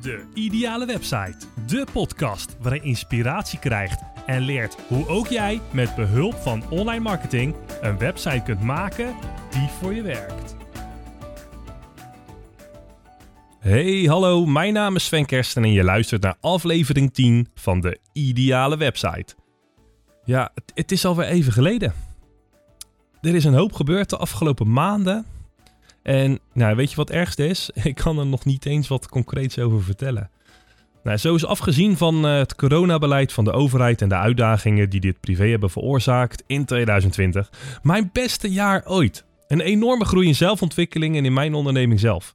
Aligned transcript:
De 0.00 0.24
Ideale 0.34 0.86
Website. 0.86 1.36
De 1.66 1.86
podcast 1.92 2.56
waarin 2.60 2.80
je 2.82 2.88
inspiratie 2.88 3.58
krijgt 3.58 4.02
en 4.26 4.40
leert 4.40 4.76
hoe 4.88 5.08
ook 5.08 5.26
jij 5.26 5.60
met 5.72 5.94
behulp 5.94 6.34
van 6.34 6.62
online 6.70 7.00
marketing 7.00 7.54
een 7.80 7.98
website 7.98 8.42
kunt 8.44 8.60
maken 8.60 9.14
die 9.50 9.68
voor 9.80 9.94
je 9.94 10.02
werkt. 10.02 10.56
Hey, 13.58 14.04
hallo, 14.08 14.46
mijn 14.46 14.72
naam 14.72 14.96
is 14.96 15.04
Sven 15.04 15.26
Kersten 15.26 15.64
en 15.64 15.72
je 15.72 15.84
luistert 15.84 16.22
naar 16.22 16.36
aflevering 16.40 17.14
10 17.14 17.48
van 17.54 17.80
de 17.80 17.98
Ideale 18.12 18.76
Website. 18.76 19.34
Ja, 20.24 20.52
het 20.74 20.92
is 20.92 21.04
alweer 21.04 21.26
even 21.26 21.52
geleden. 21.52 21.92
Er 23.20 23.34
is 23.34 23.44
een 23.44 23.54
hoop 23.54 23.72
gebeurd 23.72 24.10
de 24.10 24.16
afgelopen 24.16 24.72
maanden. 24.72 25.26
En 26.02 26.38
nou, 26.52 26.76
weet 26.76 26.90
je 26.90 26.96
wat 26.96 27.10
ergste 27.10 27.46
is? 27.46 27.70
Ik 27.82 27.94
kan 27.94 28.18
er 28.18 28.26
nog 28.26 28.44
niet 28.44 28.66
eens 28.66 28.88
wat 28.88 29.08
concreets 29.08 29.58
over 29.58 29.82
vertellen. 29.82 30.30
Nou, 31.02 31.16
zo 31.16 31.34
is 31.34 31.46
afgezien 31.46 31.96
van 31.96 32.26
uh, 32.26 32.36
het 32.38 32.54
coronabeleid 32.54 33.32
van 33.32 33.44
de 33.44 33.52
overheid 33.52 34.02
en 34.02 34.08
de 34.08 34.14
uitdagingen 34.14 34.90
die 34.90 35.00
dit 35.00 35.20
privé 35.20 35.48
hebben 35.48 35.70
veroorzaakt 35.70 36.44
in 36.46 36.64
2020, 36.64 37.50
mijn 37.82 38.10
beste 38.12 38.50
jaar 38.50 38.82
ooit. 38.86 39.24
Een 39.48 39.60
enorme 39.60 40.04
groei 40.04 40.26
in 40.26 40.34
zelfontwikkeling 40.34 41.16
en 41.16 41.24
in 41.24 41.32
mijn 41.32 41.54
onderneming 41.54 42.00
zelf. 42.00 42.34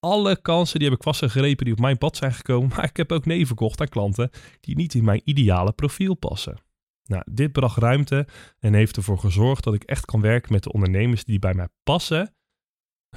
Alle 0.00 0.40
kansen 0.40 0.78
die 0.78 0.88
heb 0.88 0.96
ik 0.96 1.04
vastgegrepen 1.04 1.64
die 1.64 1.74
op 1.74 1.80
mijn 1.80 1.98
pad 1.98 2.16
zijn 2.16 2.32
gekomen, 2.32 2.68
maar 2.76 2.84
ik 2.84 2.96
heb 2.96 3.12
ook 3.12 3.26
nee 3.26 3.46
verkocht 3.46 3.80
aan 3.80 3.88
klanten 3.88 4.30
die 4.60 4.76
niet 4.76 4.94
in 4.94 5.04
mijn 5.04 5.20
ideale 5.24 5.72
profiel 5.72 6.14
passen. 6.14 6.58
Nou, 7.04 7.22
dit 7.30 7.52
bracht 7.52 7.76
ruimte 7.76 8.26
en 8.58 8.74
heeft 8.74 8.96
ervoor 8.96 9.18
gezorgd 9.18 9.64
dat 9.64 9.74
ik 9.74 9.84
echt 9.84 10.04
kan 10.04 10.20
werken 10.20 10.52
met 10.52 10.62
de 10.62 10.72
ondernemers 10.72 11.24
die 11.24 11.38
bij 11.38 11.54
mij 11.54 11.68
passen, 11.82 12.34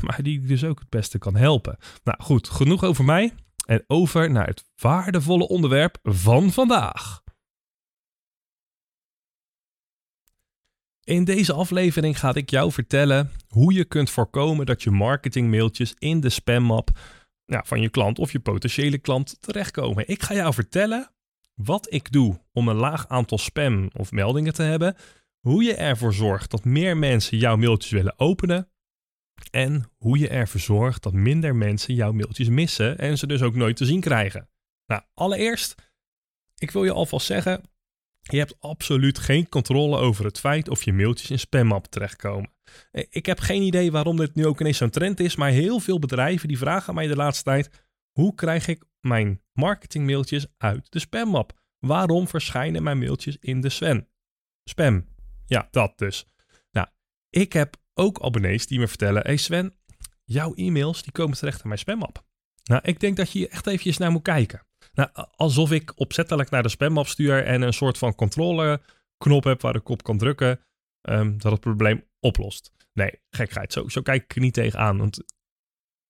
maar 0.05 0.23
die 0.23 0.41
ik 0.41 0.47
dus 0.47 0.63
ook 0.63 0.79
het 0.79 0.89
beste 0.89 1.17
kan 1.17 1.35
helpen. 1.35 1.77
Nou 2.03 2.23
goed, 2.23 2.49
genoeg 2.49 2.83
over 2.83 3.05
mij 3.05 3.33
en 3.65 3.83
over 3.87 4.31
naar 4.31 4.47
het 4.47 4.65
waardevolle 4.75 5.47
onderwerp 5.47 5.97
van 6.03 6.51
vandaag. 6.51 7.21
In 11.03 11.23
deze 11.23 11.53
aflevering 11.53 12.19
ga 12.19 12.33
ik 12.33 12.49
jou 12.49 12.71
vertellen 12.71 13.31
hoe 13.47 13.73
je 13.73 13.85
kunt 13.85 14.09
voorkomen 14.09 14.65
dat 14.65 14.83
je 14.83 14.91
marketingmailtjes 14.91 15.95
in 15.97 16.19
de 16.19 16.29
spammap 16.29 16.89
ja, 17.45 17.63
van 17.65 17.81
je 17.81 17.89
klant 17.89 18.19
of 18.19 18.31
je 18.31 18.39
potentiële 18.39 18.97
klant 18.97 19.37
terechtkomen. 19.41 20.07
Ik 20.07 20.23
ga 20.23 20.33
jou 20.33 20.53
vertellen 20.53 21.11
wat 21.53 21.93
ik 21.93 22.11
doe 22.11 22.41
om 22.53 22.67
een 22.67 22.75
laag 22.75 23.07
aantal 23.07 23.37
spam 23.37 23.89
of 23.93 24.11
meldingen 24.11 24.53
te 24.53 24.63
hebben, 24.63 24.95
hoe 25.39 25.63
je 25.63 25.75
ervoor 25.75 26.13
zorgt 26.13 26.51
dat 26.51 26.63
meer 26.63 26.97
mensen 26.97 27.37
jouw 27.37 27.55
mailtjes 27.55 27.91
willen 27.91 28.19
openen 28.19 28.69
en 29.49 29.91
hoe 29.97 30.17
je 30.17 30.27
ervoor 30.27 30.59
zorgt 30.59 31.03
dat 31.03 31.13
minder 31.13 31.55
mensen 31.55 31.93
jouw 31.93 32.11
mailtjes 32.11 32.49
missen 32.49 32.97
en 32.97 33.17
ze 33.17 33.27
dus 33.27 33.41
ook 33.41 33.55
nooit 33.55 33.75
te 33.75 33.85
zien 33.85 34.01
krijgen. 34.01 34.49
Nou, 34.85 35.01
allereerst, 35.13 35.75
ik 36.57 36.71
wil 36.71 36.83
je 36.83 36.91
alvast 36.91 37.25
zeggen, 37.25 37.61
je 38.21 38.37
hebt 38.37 38.55
absoluut 38.59 39.19
geen 39.19 39.49
controle 39.49 39.97
over 39.97 40.25
het 40.25 40.39
feit 40.39 40.69
of 40.69 40.83
je 40.83 40.93
mailtjes 40.93 41.31
in 41.31 41.39
spammap 41.39 41.85
terechtkomen. 41.85 42.51
Ik 43.09 43.25
heb 43.25 43.39
geen 43.39 43.61
idee 43.61 43.91
waarom 43.91 44.17
dit 44.17 44.35
nu 44.35 44.45
ook 44.45 44.59
ineens 44.59 44.77
zo'n 44.77 44.89
trend 44.89 45.19
is, 45.19 45.35
maar 45.35 45.49
heel 45.49 45.79
veel 45.79 45.99
bedrijven 45.99 46.47
die 46.47 46.57
vragen 46.57 46.93
mij 46.93 47.07
de 47.07 47.15
laatste 47.15 47.43
tijd: 47.43 47.69
hoe 48.11 48.35
krijg 48.35 48.67
ik 48.67 48.83
mijn 48.99 49.41
marketingmailtjes 49.53 50.47
uit 50.57 50.91
de 50.91 50.99
spammap? 50.99 51.57
Waarom 51.79 52.27
verschijnen 52.27 52.83
mijn 52.83 52.99
mailtjes 52.99 53.37
in 53.39 53.61
de 53.61 53.69
Sven? 53.69 54.07
Spam. 54.63 55.07
Ja, 55.45 55.67
dat 55.71 55.97
dus. 55.97 56.25
Nou, 56.71 56.87
ik 57.29 57.53
heb 57.53 57.77
ook 57.99 58.21
abonnees 58.21 58.67
die 58.67 58.79
me 58.79 58.87
vertellen: 58.87 59.21
Hey 59.21 59.37
Sven, 59.37 59.73
jouw 60.23 60.53
e-mails 60.53 61.03
die 61.03 61.11
komen 61.11 61.37
terecht 61.37 61.61
in 61.61 61.67
mijn 61.67 61.79
spammap. 61.79 62.23
Nou, 62.63 62.81
ik 62.83 62.99
denk 62.99 63.17
dat 63.17 63.31
je 63.31 63.47
echt 63.47 63.67
eventjes 63.67 63.97
naar 63.97 64.11
moet 64.11 64.21
kijken. 64.21 64.65
Nou, 64.93 65.09
alsof 65.35 65.71
ik 65.71 65.99
opzettelijk 65.99 66.49
naar 66.49 66.63
de 66.63 66.69
spammap 66.69 67.07
stuur 67.07 67.43
en 67.43 67.61
een 67.61 67.73
soort 67.73 67.97
van 67.97 68.15
controleknop 68.15 69.43
heb 69.43 69.61
waar 69.61 69.75
ik 69.75 69.89
op 69.89 70.03
kan 70.03 70.17
drukken, 70.17 70.59
um, 71.01 71.37
dat 71.37 71.51
het 71.51 71.61
probleem 71.61 72.03
oplost. 72.19 72.71
Nee, 72.93 73.11
gekheid. 73.29 73.73
Zo, 73.73 73.87
zo 73.87 74.01
kijk 74.01 74.23
ik 74.23 74.35
er 74.35 74.41
niet 74.41 74.53
tegenaan. 74.53 74.97
Want 74.97 75.23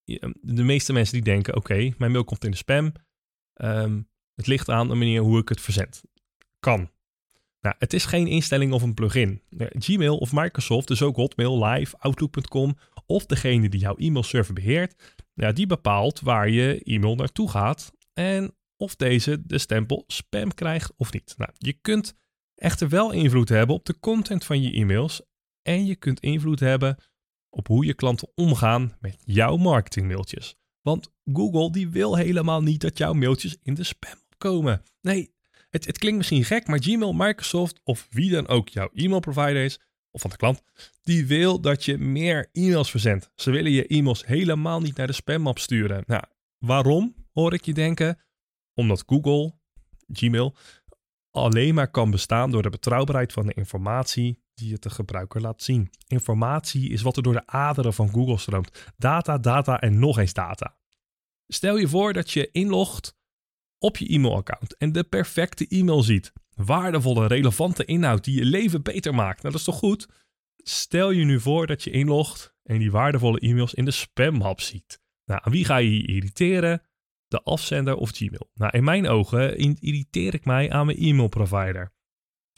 ehm, 0.04 0.32
de 0.40 0.62
meeste 0.62 0.92
mensen 0.92 1.14
die 1.14 1.24
denken, 1.24 1.56
oké, 1.56 1.92
mijn 1.98 2.12
mail 2.12 2.24
komt 2.24 2.44
in 2.44 2.50
de 2.50 2.56
spam. 2.56 2.92
Um, 3.54 4.08
het 4.34 4.46
ligt 4.46 4.68
aan 4.68 4.88
de 4.88 4.94
manier 4.94 5.20
hoe 5.20 5.40
ik 5.40 5.48
het 5.48 5.60
verzend. 5.60 6.02
Kan. 6.58 6.90
Nou, 7.60 7.74
het 7.78 7.92
is 7.92 8.04
geen 8.04 8.26
instelling 8.26 8.72
of 8.72 8.82
een 8.82 8.94
plugin. 8.94 9.42
Gmail 9.56 10.18
of 10.18 10.32
Microsoft, 10.32 10.88
dus 10.88 11.02
ook 11.02 11.16
Hotmail, 11.16 11.64
Live, 11.64 11.98
Outlook.com 11.98 12.76
of 13.06 13.26
degene 13.26 13.68
die 13.68 13.80
jouw 13.80 13.96
e-mailserver 13.96 14.54
beheert, 14.54 15.22
ja, 15.34 15.52
die 15.52 15.66
bepaalt 15.66 16.20
waar 16.20 16.50
je 16.50 16.82
e-mail 16.82 17.14
naartoe 17.14 17.50
gaat 17.50 17.92
en 18.12 18.54
of 18.76 18.96
deze 18.96 19.46
de 19.46 19.58
stempel 19.58 20.04
spam 20.06 20.54
krijgt 20.54 20.92
of 20.96 21.12
niet. 21.12 21.34
Nou, 21.36 21.50
je 21.58 21.72
kunt 21.72 22.14
echter 22.54 22.88
wel 22.88 23.12
invloed 23.12 23.48
hebben 23.48 23.76
op 23.76 23.84
de 23.84 23.98
content 24.00 24.44
van 24.44 24.62
je 24.62 24.72
e-mails 24.72 25.22
en 25.62 25.86
je 25.86 25.96
kunt 25.96 26.20
invloed 26.20 26.60
hebben 26.60 26.96
op 27.50 27.66
hoe 27.66 27.84
je 27.84 27.94
klanten 27.94 28.28
omgaan 28.34 28.96
met 29.00 29.16
jouw 29.24 29.56
marketingmailtjes. 29.56 30.56
Want 30.82 31.12
Google 31.32 31.72
die 31.72 31.88
wil 31.88 32.16
helemaal 32.16 32.62
niet 32.62 32.80
dat 32.80 32.98
jouw 32.98 33.12
mailtjes 33.12 33.56
in 33.62 33.74
de 33.74 33.84
spam 33.84 34.18
komen. 34.38 34.82
Nee, 35.00 35.34
het, 35.70 35.86
het 35.86 35.98
klinkt 35.98 36.18
misschien 36.18 36.44
gek, 36.44 36.66
maar 36.66 36.82
Gmail, 36.82 37.12
Microsoft 37.12 37.80
of 37.84 38.06
wie 38.10 38.30
dan 38.30 38.48
ook 38.48 38.68
jouw 38.68 38.90
e-mailprovider 38.94 39.64
is, 39.64 39.80
of 40.10 40.20
van 40.20 40.30
de 40.30 40.36
klant, 40.36 40.62
die 41.02 41.26
wil 41.26 41.60
dat 41.60 41.84
je 41.84 41.98
meer 41.98 42.48
e-mails 42.52 42.90
verzendt. 42.90 43.30
Ze 43.34 43.50
willen 43.50 43.72
je 43.72 43.86
e-mails 43.86 44.26
helemaal 44.26 44.80
niet 44.80 44.96
naar 44.96 45.06
de 45.06 45.12
spammap 45.12 45.58
sturen. 45.58 46.02
Nou, 46.06 46.22
waarom, 46.58 47.14
hoor 47.32 47.54
ik 47.54 47.64
je 47.64 47.74
denken? 47.74 48.18
Omdat 48.74 49.04
Google, 49.06 49.54
Gmail, 50.12 50.56
alleen 51.30 51.74
maar 51.74 51.90
kan 51.90 52.10
bestaan 52.10 52.50
door 52.50 52.62
de 52.62 52.70
betrouwbaarheid 52.70 53.32
van 53.32 53.46
de 53.46 53.54
informatie 53.54 54.42
die 54.54 54.72
het 54.72 54.82
de 54.82 54.90
gebruiker 54.90 55.40
laat 55.40 55.62
zien. 55.62 55.90
Informatie 56.06 56.90
is 56.90 57.02
wat 57.02 57.16
er 57.16 57.22
door 57.22 57.32
de 57.32 57.46
aderen 57.46 57.94
van 57.94 58.10
Google 58.10 58.38
stroomt. 58.38 58.92
Data, 58.96 59.38
data 59.38 59.80
en 59.80 59.98
nog 59.98 60.18
eens 60.18 60.32
data. 60.32 60.76
Stel 61.46 61.76
je 61.76 61.88
voor 61.88 62.12
dat 62.12 62.30
je 62.30 62.50
inlogt 62.52 63.18
op 63.80 63.96
je 63.96 64.12
e-mailaccount 64.12 64.76
en 64.76 64.92
de 64.92 65.04
perfecte 65.04 65.66
e-mail 65.68 66.02
ziet. 66.02 66.32
Waardevolle, 66.54 67.26
relevante 67.26 67.84
inhoud 67.84 68.24
die 68.24 68.34
je 68.34 68.44
leven 68.44 68.82
beter 68.82 69.14
maakt. 69.14 69.42
Nou, 69.42 69.52
dat 69.52 69.60
is 69.60 69.66
toch 69.66 69.78
goed? 69.78 70.08
Stel 70.56 71.10
je 71.10 71.24
nu 71.24 71.40
voor 71.40 71.66
dat 71.66 71.84
je 71.84 71.90
inlogt 71.90 72.54
en 72.62 72.78
die 72.78 72.90
waardevolle 72.90 73.40
e-mails 73.40 73.74
in 73.74 73.84
de 73.84 73.90
spammap 73.90 74.60
ziet. 74.60 75.00
Nou, 75.24 75.40
aan 75.44 75.52
wie 75.52 75.64
ga 75.64 75.76
je 75.76 76.06
irriteren? 76.06 76.82
De 77.26 77.42
afzender 77.42 77.96
of 77.96 78.10
Gmail? 78.10 78.50
Nou, 78.54 78.76
in 78.76 78.84
mijn 78.84 79.08
ogen 79.08 79.56
irriteer 79.56 80.34
ik 80.34 80.44
mij 80.44 80.70
aan 80.70 80.86
mijn 80.86 80.98
e-mailprovider. 80.98 81.92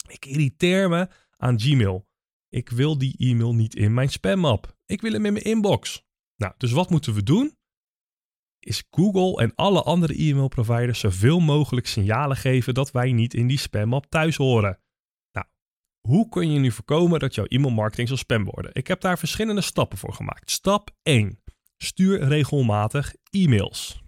Ik 0.07 0.25
irriteer 0.25 0.89
me 0.89 1.07
aan 1.37 1.59
Gmail. 1.59 2.07
Ik 2.49 2.69
wil 2.69 2.97
die 2.97 3.15
e-mail 3.17 3.55
niet 3.55 3.75
in 3.75 3.93
mijn 3.93 4.09
spammap. 4.09 4.77
Ik 4.85 5.01
wil 5.01 5.11
hem 5.11 5.25
in 5.25 5.33
mijn 5.33 5.45
inbox. 5.45 6.05
Nou, 6.35 6.53
dus 6.57 6.71
wat 6.71 6.89
moeten 6.89 7.13
we 7.13 7.23
doen? 7.23 7.57
Is 8.65 8.83
Google 8.91 9.43
en 9.43 9.55
alle 9.55 9.83
andere 9.83 10.21
e-mailproviders 10.21 10.99
zoveel 10.99 11.39
mogelijk 11.39 11.87
signalen 11.87 12.37
geven 12.37 12.73
dat 12.73 12.91
wij 12.91 13.11
niet 13.11 13.33
in 13.33 13.47
die 13.47 13.57
spammap 13.57 14.05
thuis 14.05 14.35
horen. 14.35 14.79
Nou, 15.31 15.45
hoe 16.07 16.29
kun 16.29 16.51
je 16.51 16.59
nu 16.59 16.71
voorkomen 16.71 17.19
dat 17.19 17.35
jouw 17.35 17.45
e-mailmarketing 17.47 18.07
zal 18.07 18.17
spam 18.17 18.43
worden? 18.43 18.73
Ik 18.73 18.87
heb 18.87 19.01
daar 19.01 19.19
verschillende 19.19 19.61
stappen 19.61 19.97
voor 19.97 20.13
gemaakt. 20.13 20.51
Stap 20.51 20.89
1. 21.03 21.39
Stuur 21.77 22.23
regelmatig 22.23 23.15
e-mails. 23.29 24.01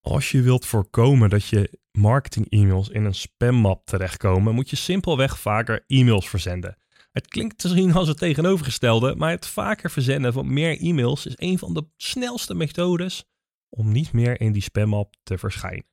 Als 0.00 0.30
je 0.30 0.42
wilt 0.42 0.66
voorkomen 0.66 1.30
dat 1.30 1.46
je 1.46 1.78
marketing-e-mails 1.92 2.88
in 2.88 3.04
een 3.04 3.14
spammap 3.14 3.86
terechtkomen, 3.86 4.54
moet 4.54 4.70
je 4.70 4.76
simpelweg 4.76 5.38
vaker 5.38 5.84
e-mails 5.86 6.28
verzenden. 6.28 6.76
Het 7.12 7.28
klinkt 7.28 7.62
zien 7.62 7.92
als 7.92 8.08
het 8.08 8.18
tegenovergestelde, 8.18 9.14
maar 9.16 9.30
het 9.30 9.46
vaker 9.46 9.90
verzenden 9.90 10.32
van 10.32 10.52
meer 10.52 10.80
e-mails 10.80 11.26
is 11.26 11.34
een 11.36 11.58
van 11.58 11.74
de 11.74 11.86
snelste 11.96 12.54
methodes 12.54 13.24
om 13.68 13.92
niet 13.92 14.12
meer 14.12 14.40
in 14.40 14.52
die 14.52 14.62
spammap 14.62 15.14
te 15.22 15.38
verschijnen. 15.38 15.86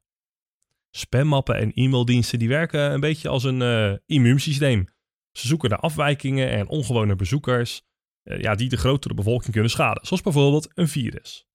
Spammappen 0.92 1.56
en 1.56 1.72
e-maildiensten 1.74 2.40
die 2.40 2.48
werken 2.48 2.92
een 2.92 3.00
beetje 3.00 3.30
als 3.30 3.44
een 3.44 3.62
uh, 3.62 3.94
immuunsysteem. 4.06 4.88
Ze 5.32 5.48
zoeken 5.48 5.70
naar 5.70 5.80
afwijkingen 5.80 6.50
en 6.50 6.68
ongewone 6.68 7.16
bezoekers 7.16 7.82
uh, 8.24 8.42
ja, 8.42 8.56
die 8.56 8.70
de 8.70 8.78
grotere 8.78 9.14
bevolking 9.14 9.52
kunnen 9.52 9.72
schaden, 9.72 10.06
zoals 10.06 10.22
bijvoorbeeld 10.22 10.70
een 10.74 10.88
virus. 10.88 11.48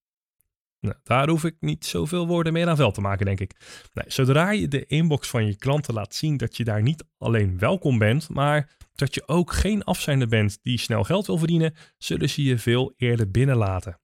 Nou, 0.80 0.96
daar 1.02 1.28
hoef 1.28 1.44
ik 1.44 1.56
niet 1.60 1.86
zoveel 1.86 2.26
woorden 2.26 2.52
meer 2.52 2.68
aan 2.68 2.76
vel 2.76 2.92
te 2.92 3.00
maken, 3.00 3.26
denk 3.26 3.40
ik. 3.40 3.54
Nee, 3.92 4.04
zodra 4.08 4.50
je 4.50 4.68
de 4.68 4.86
inbox 4.86 5.28
van 5.28 5.46
je 5.46 5.56
klanten 5.56 5.94
laat 5.94 6.14
zien 6.14 6.36
dat 6.36 6.56
je 6.56 6.64
daar 6.64 6.82
niet 6.82 7.04
alleen 7.18 7.58
welkom 7.58 7.98
bent, 7.98 8.28
maar 8.28 8.76
dat 8.94 9.14
je 9.14 9.28
ook 9.28 9.52
geen 9.52 9.84
afzender 9.84 10.28
bent 10.28 10.58
die 10.62 10.78
snel 10.78 11.04
geld 11.04 11.26
wil 11.26 11.38
verdienen, 11.38 11.74
zullen 11.98 12.28
ze 12.28 12.42
je 12.42 12.58
veel 12.58 12.94
eerder 12.96 13.30
binnenlaten. 13.30 14.00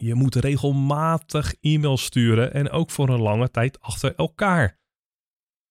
Je 0.00 0.14
moet 0.14 0.34
regelmatig 0.34 1.54
e-mails 1.60 2.04
sturen 2.04 2.52
en 2.52 2.70
ook 2.70 2.90
voor 2.90 3.08
een 3.08 3.20
lange 3.20 3.50
tijd 3.50 3.80
achter 3.80 4.14
elkaar. 4.14 4.78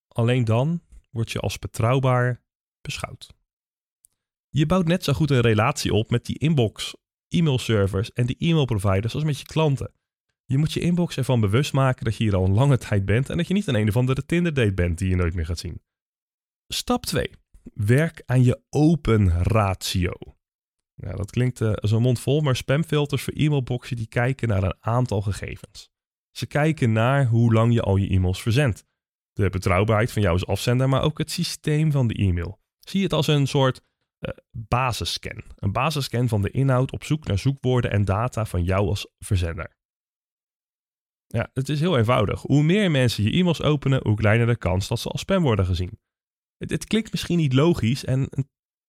Alleen 0.07 0.45
dan 0.45 0.81
word 1.09 1.31
je 1.31 1.39
als 1.39 1.59
betrouwbaar 1.59 2.43
beschouwd. 2.81 3.35
Je 4.49 4.65
bouwt 4.65 4.87
net 4.87 5.03
zo 5.03 5.13
goed 5.13 5.31
een 5.31 5.41
relatie 5.41 5.93
op 5.93 6.09
met 6.09 6.25
die 6.25 6.37
inbox, 6.37 6.95
e-mailservers 7.27 8.13
en 8.13 8.25
de 8.25 8.35
e-mailproviders 8.37 9.13
als 9.13 9.23
met 9.23 9.39
je 9.39 9.45
klanten. 9.45 9.91
Je 10.45 10.57
moet 10.57 10.73
je 10.73 10.79
inbox 10.79 11.17
ervan 11.17 11.39
bewust 11.39 11.73
maken 11.73 12.05
dat 12.05 12.15
je 12.15 12.23
hier 12.23 12.35
al 12.35 12.45
een 12.45 12.53
lange 12.53 12.77
tijd 12.77 13.05
bent 13.05 13.29
en 13.29 13.37
dat 13.37 13.47
je 13.47 13.53
niet 13.53 13.67
een 13.67 13.75
een 13.75 13.87
of 13.87 13.97
andere 13.97 14.25
Tinder 14.25 14.53
date 14.53 14.73
bent 14.73 14.97
die 14.97 15.09
je 15.09 15.15
nooit 15.15 15.33
meer 15.33 15.45
gaat 15.45 15.59
zien. 15.59 15.81
Stap 16.67 17.05
2. 17.05 17.31
Werk 17.73 18.23
aan 18.25 18.43
je 18.43 18.61
open 18.69 19.43
ratio. 19.43 20.36
Ja, 20.99 21.11
dat 21.11 21.31
klinkt 21.31 21.61
uh, 21.61 21.73
als 21.73 21.91
een 21.91 22.01
mond 22.01 22.19
vol, 22.19 22.41
maar 22.41 22.55
spamfilters 22.55 23.23
voor 23.23 23.33
e-mailboxen 23.33 23.95
die 23.95 24.07
kijken 24.07 24.47
naar 24.47 24.63
een 24.63 24.75
aantal 24.79 25.21
gegevens. 25.21 25.89
Ze 26.31 26.45
kijken 26.45 26.91
naar 26.91 27.25
hoe 27.25 27.53
lang 27.53 27.73
je 27.73 27.81
al 27.81 27.95
je 27.95 28.09
e-mails 28.09 28.41
verzendt. 28.41 28.85
De 29.33 29.49
betrouwbaarheid 29.49 30.11
van 30.11 30.21
jou 30.21 30.33
als 30.33 30.45
afzender, 30.45 30.89
maar 30.89 31.01
ook 31.01 31.17
het 31.17 31.31
systeem 31.31 31.91
van 31.91 32.07
de 32.07 32.13
e-mail. 32.13 32.59
Zie 32.79 33.03
het 33.03 33.13
als 33.13 33.27
een 33.27 33.47
soort 33.47 33.81
uh, 34.19 34.29
basisscan. 34.51 35.43
Een 35.55 35.71
basisscan 35.71 36.27
van 36.27 36.41
de 36.41 36.51
inhoud 36.51 36.91
op 36.91 37.03
zoek 37.03 37.25
naar 37.25 37.37
zoekwoorden 37.37 37.91
en 37.91 38.05
data 38.05 38.45
van 38.45 38.63
jou 38.63 38.87
als 38.87 39.07
verzender. 39.19 39.75
Ja, 41.27 41.49
het 41.53 41.69
is 41.69 41.79
heel 41.79 41.97
eenvoudig. 41.97 42.41
Hoe 42.41 42.63
meer 42.63 42.91
mensen 42.91 43.23
je 43.23 43.31
e-mails 43.31 43.61
openen, 43.61 43.99
hoe 44.03 44.15
kleiner 44.15 44.47
de 44.47 44.57
kans 44.57 44.87
dat 44.87 44.99
ze 44.99 45.09
als 45.09 45.21
spam 45.21 45.43
worden 45.43 45.65
gezien. 45.65 45.99
Het, 46.57 46.69
het 46.69 46.85
klinkt 46.85 47.11
misschien 47.11 47.37
niet 47.37 47.53
logisch 47.53 48.05
en 48.05 48.29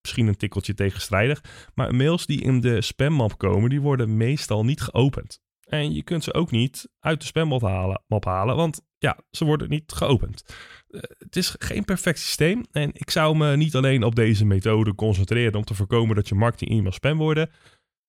misschien 0.01 0.27
een 0.27 0.37
tikkeltje 0.37 0.73
tegenstrijdig, 0.73 1.43
maar 1.73 1.95
mails 1.95 2.25
die 2.25 2.41
in 2.41 2.59
de 2.59 2.81
spammap 2.81 3.37
komen, 3.37 3.69
die 3.69 3.81
worden 3.81 4.17
meestal 4.17 4.65
niet 4.65 4.81
geopend. 4.81 5.39
En 5.69 5.93
je 5.93 6.03
kunt 6.03 6.23
ze 6.23 6.33
ook 6.33 6.51
niet 6.51 6.89
uit 6.99 7.19
de 7.19 7.25
spammap 7.25 7.61
halen, 7.61 8.03
halen 8.19 8.55
want 8.55 8.81
ja, 8.97 9.19
ze 9.31 9.45
worden 9.45 9.69
niet 9.69 9.91
geopend. 9.91 10.43
Uh, 10.87 11.01
het 11.17 11.35
is 11.35 11.55
geen 11.59 11.85
perfect 11.85 12.19
systeem 12.19 12.65
en 12.71 12.89
ik 12.93 13.09
zou 13.09 13.37
me 13.37 13.55
niet 13.55 13.75
alleen 13.75 14.03
op 14.03 14.15
deze 14.15 14.45
methode 14.45 14.95
concentreren 14.95 15.55
om 15.55 15.63
te 15.63 15.73
voorkomen 15.73 16.15
dat 16.15 16.27
je 16.27 16.35
marketing 16.35 16.71
e-mail 16.71 16.91
spam 16.91 17.17
worden, 17.17 17.49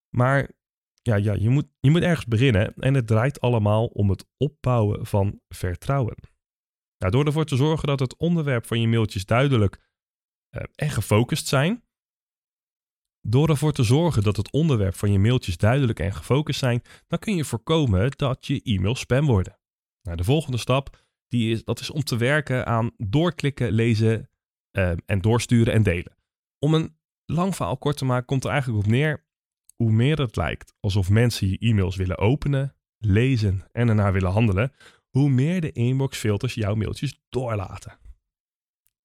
maar 0.09 0.51
ja, 1.03 1.17
ja 1.17 1.33
je, 1.33 1.49
moet, 1.49 1.67
je 1.81 1.91
moet 1.91 2.03
ergens 2.03 2.27
beginnen 2.27 2.75
en 2.75 2.95
het 2.95 3.07
draait 3.07 3.41
allemaal 3.41 3.87
om 3.87 4.11
het 4.11 4.25
opbouwen 4.37 5.07
van 5.07 5.41
vertrouwen. 5.49 6.15
Nou, 6.99 7.13
door 7.13 7.27
ervoor 7.27 7.45
te 7.45 7.57
zorgen 7.57 7.89
dat 7.89 8.01
het 8.01 8.17
onderwerp 8.17 8.67
van 8.67 8.81
je 8.81 8.89
mailtjes 8.89 9.25
duidelijk 9.25 9.90
en 10.75 10.91
gefocust 10.91 11.47
zijn, 11.47 11.85
door 13.21 13.49
ervoor 13.49 13.73
te 13.73 13.83
zorgen 13.83 14.23
dat 14.23 14.37
het 14.37 14.51
onderwerp 14.51 14.95
van 14.95 15.13
je 15.13 15.19
mailtjes 15.19 15.57
duidelijk 15.57 15.99
en 15.99 16.15
gefocust 16.15 16.59
zijn, 16.59 16.83
dan 17.07 17.19
kun 17.19 17.37
je 17.37 17.45
voorkomen 17.45 18.11
dat 18.17 18.47
je 18.47 18.63
e-mails 18.63 19.01
spam 19.01 19.27
worden. 19.27 19.59
Nou, 20.03 20.17
de 20.17 20.25
volgende 20.25 20.59
stap 20.59 21.05
die 21.29 21.53
is, 21.53 21.65
dat 21.65 21.81
is 21.81 21.91
om 21.91 22.03
te 22.03 22.17
werken 22.17 22.67
aan 22.67 22.91
doorklikken, 22.97 23.73
lezen 23.73 24.31
uh, 24.79 24.93
en 25.07 25.21
doorsturen 25.21 25.73
en 25.73 25.83
delen. 25.83 26.17
Om 26.59 26.75
een 26.75 26.99
lang 27.25 27.57
verhaal 27.57 27.77
kort 27.77 27.97
te 27.97 28.05
maken, 28.05 28.27
komt 28.27 28.45
er 28.45 28.51
eigenlijk 28.51 28.85
op 28.85 28.91
neer 28.91 29.29
hoe 29.77 29.93
meer 29.93 30.19
het 30.19 30.37
lijkt 30.37 30.75
alsof 30.81 31.11
mensen 31.11 31.49
je 31.49 31.59
e-mails 31.59 31.97
willen 31.97 32.19
openen, 32.19 32.77
lezen 32.99 33.63
en 33.73 33.89
ernaar 33.89 34.13
willen 34.13 34.31
handelen, 34.31 34.73
hoe 35.11 35.31
meer 35.31 35.61
de 35.61 35.73
inboxfilters 35.73 36.55
jouw 36.55 36.75
mailtjes 36.75 37.21
doorlaten. 37.29 37.99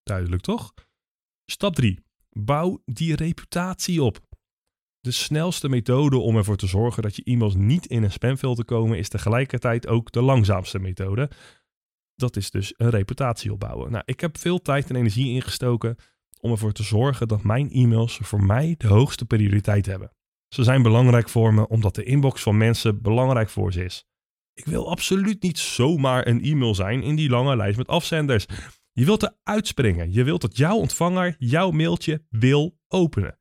Duidelijk 0.03 0.42
toch? 0.42 0.74
Stap 1.45 1.75
3. 1.75 2.00
Bouw 2.30 2.81
die 2.86 3.15
reputatie 3.15 4.03
op. 4.03 4.19
De 5.00 5.12
snelste 5.12 5.69
methode 5.69 6.18
om 6.18 6.38
ervoor 6.38 6.56
te 6.56 6.68
zorgen 6.68 7.03
dat 7.03 7.15
je 7.15 7.24
e-mails 7.24 7.56
niet 7.56 7.86
in 7.86 8.03
een 8.03 8.12
spamfilter 8.12 8.65
komen, 8.65 8.97
is 8.97 9.09
tegelijkertijd 9.09 9.88
ook 9.88 10.12
de 10.12 10.21
langzaamste 10.21 10.80
methode. 10.80 11.30
Dat 12.15 12.36
is 12.36 12.51
dus 12.51 12.74
een 12.77 12.89
reputatie 12.89 13.51
opbouwen. 13.51 13.92
Nou, 13.92 14.03
ik 14.06 14.19
heb 14.19 14.38
veel 14.38 14.62
tijd 14.62 14.89
en 14.89 14.95
energie 14.95 15.33
ingestoken 15.33 15.95
om 16.39 16.51
ervoor 16.51 16.71
te 16.71 16.83
zorgen 16.83 17.27
dat 17.27 17.44
mijn 17.44 17.71
e-mails 17.71 18.19
voor 18.21 18.44
mij 18.44 18.75
de 18.77 18.88
hoogste 18.88 19.25
prioriteit 19.25 19.86
hebben. 19.86 20.12
Ze 20.47 20.63
zijn 20.63 20.81
belangrijk 20.81 21.30
voor 21.30 21.53
me 21.53 21.68
omdat 21.68 21.95
de 21.95 22.03
inbox 22.03 22.42
van 22.42 22.57
mensen 22.57 23.01
belangrijk 23.01 23.50
voor 23.50 23.74
ze 23.74 23.83
is. 23.83 24.06
Ik 24.53 24.65
wil 24.65 24.89
absoluut 24.89 25.42
niet 25.42 25.59
zomaar 25.59 26.27
een 26.27 26.44
e-mail 26.44 26.75
zijn 26.75 27.03
in 27.03 27.15
die 27.15 27.30
lange 27.30 27.56
lijst 27.56 27.77
met 27.77 27.88
afzenders. 27.88 28.45
Je 28.97 29.06
wilt 29.06 29.24
er 29.24 29.38
uitspringen. 29.44 30.13
Je 30.13 30.24
wilt 30.24 30.42
dat 30.42 30.57
jouw 30.57 30.77
ontvanger 30.77 31.36
jouw 31.39 31.71
mailtje 31.71 32.25
wil 32.30 32.77
openen. 32.88 33.39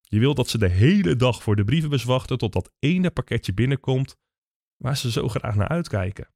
Je 0.00 0.18
wilt 0.18 0.36
dat 0.36 0.48
ze 0.48 0.58
de 0.58 0.68
hele 0.68 1.16
dag 1.16 1.42
voor 1.42 1.56
de 1.56 1.64
brievenbus 1.64 2.04
wachten 2.04 2.38
tot 2.38 2.52
dat 2.52 2.72
ene 2.78 3.10
pakketje 3.10 3.54
binnenkomt 3.54 4.16
waar 4.76 4.96
ze 4.96 5.10
zo 5.10 5.28
graag 5.28 5.54
naar 5.54 5.68
uitkijken. 5.68 6.28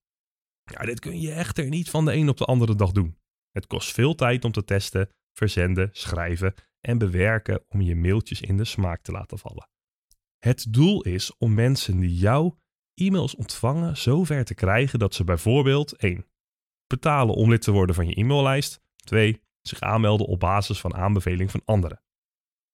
Ja, 0.65 0.85
dit 0.85 1.01
kun 1.01 1.21
je 1.21 1.33
echter 1.33 1.69
niet 1.69 1.91
van 1.91 2.05
de 2.05 2.13
een 2.13 2.29
op 2.29 2.37
de 2.37 2.45
andere 2.45 2.75
dag 2.75 2.93
doen. 2.93 3.19
Het 3.51 3.67
kost 3.67 3.93
veel 3.93 4.15
tijd 4.15 4.45
om 4.45 4.53
te 4.53 4.65
testen, 4.65 5.09
verzenden, 5.33 5.89
schrijven 5.93 6.55
en 6.81 6.99
bewerken 6.99 7.65
om 7.69 7.81
je 7.81 7.97
mailtjes 7.97 8.41
in 8.41 8.57
de 8.57 8.65
smaak 8.65 9.03
te 9.03 9.13
laten 9.13 9.39
vallen. 9.39 9.69
Het 10.39 10.67
doel 10.73 11.03
is 11.03 11.37
om 11.37 11.55
mensen 11.55 12.01
die 12.01 12.17
jouw 12.17 12.59
e-mails 12.95 13.35
ontvangen 13.35 13.97
zover 13.97 14.45
te 14.45 14.55
krijgen 14.55 14.99
dat 14.99 15.15
ze 15.15 15.25
bijvoorbeeld 15.25 15.97
1. 15.97 16.30
Betalen 16.91 17.35
om 17.35 17.51
lid 17.51 17.63
te 17.63 17.71
worden 17.71 17.95
van 17.95 18.07
je 18.07 18.15
e-maillijst, 18.15 18.81
2. 18.97 19.43
zich 19.63 19.81
aanmelden 19.81 20.27
op 20.27 20.41
basis 20.41 20.81
van 20.81 20.95
aanbeveling 20.95 21.51
van 21.51 21.63
anderen. 21.65 22.03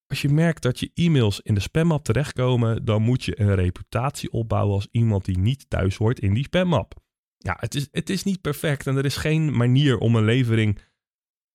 Als 0.06 0.22
je 0.22 0.28
merkt 0.28 0.62
dat 0.62 0.80
je 0.80 0.90
e-mails 0.94 1.40
in 1.40 1.54
de 1.54 1.60
spammap 1.60 2.04
terechtkomen, 2.04 2.84
dan 2.84 3.02
moet 3.02 3.24
je 3.24 3.40
een 3.40 3.54
reputatie 3.54 4.32
opbouwen 4.32 4.74
als 4.74 4.88
iemand 4.90 5.24
die 5.24 5.38
niet 5.38 5.70
thuis 5.70 5.96
hoort 5.96 6.20
in 6.20 6.34
die 6.34 6.44
spammap. 6.44 6.94
Ja, 7.38 7.56
het 7.60 7.74
is, 7.74 7.88
het 7.90 8.10
is 8.10 8.22
niet 8.22 8.40
perfect 8.40 8.86
en 8.86 8.96
er 8.96 9.04
is 9.04 9.16
geen 9.16 9.56
manier 9.56 9.98
om 9.98 10.16
een 10.16 10.24
levering 10.24 10.80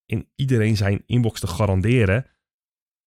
in 0.06 0.30
iedereen 0.36 0.78
zijn 0.78 1.04
inbox 1.06 1.40
te 1.40 1.48
garanderen. 1.48 2.26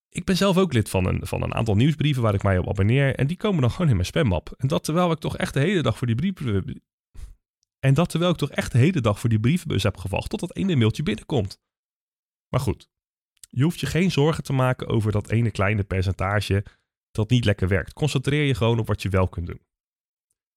Ik 0.08 0.24
ben 0.24 0.36
zelf 0.36 0.56
ook 0.56 0.72
lid 0.72 0.88
van 0.88 1.06
een, 1.06 1.26
van 1.26 1.42
een 1.42 1.54
aantal 1.54 1.74
nieuwsbrieven 1.74 2.22
waar 2.22 2.34
ik 2.34 2.42
mij 2.42 2.58
op 2.58 2.68
abonneer. 2.68 3.14
En 3.14 3.26
die 3.26 3.36
komen 3.36 3.60
dan 3.60 3.70
gewoon 3.70 3.88
in 3.88 3.94
mijn 3.94 4.06
spammap. 4.06 4.54
En 4.56 4.68
dat 4.68 4.84
terwijl 4.84 5.10
ik 5.10 5.18
toch 5.18 5.36
echt 5.36 5.54
de 5.54 5.60
hele 5.60 5.82
dag 5.82 5.98
voor 5.98 6.06
die 6.06 6.16
brieven. 6.16 6.82
En 7.84 7.94
dat 7.94 8.08
terwijl 8.08 8.30
ik 8.30 8.36
toch 8.36 8.50
echt 8.50 8.72
de 8.72 8.78
hele 8.78 9.00
dag 9.00 9.20
voor 9.20 9.28
die 9.28 9.40
brievenbus 9.40 9.82
heb 9.82 9.96
gewacht 9.96 10.30
tot 10.30 10.40
dat 10.40 10.56
ene 10.56 10.76
mailtje 10.76 11.02
binnenkomt. 11.02 11.60
Maar 12.48 12.60
goed, 12.60 12.90
je 13.50 13.62
hoeft 13.62 13.80
je 13.80 13.86
geen 13.86 14.10
zorgen 14.10 14.44
te 14.44 14.52
maken 14.52 14.88
over 14.88 15.12
dat 15.12 15.30
ene 15.30 15.50
kleine 15.50 15.84
percentage 15.84 16.64
dat 17.10 17.30
niet 17.30 17.44
lekker 17.44 17.68
werkt. 17.68 17.92
Concentreer 17.92 18.44
je 18.44 18.54
gewoon 18.54 18.78
op 18.78 18.86
wat 18.86 19.02
je 19.02 19.08
wel 19.08 19.28
kunt 19.28 19.46
doen. 19.46 19.60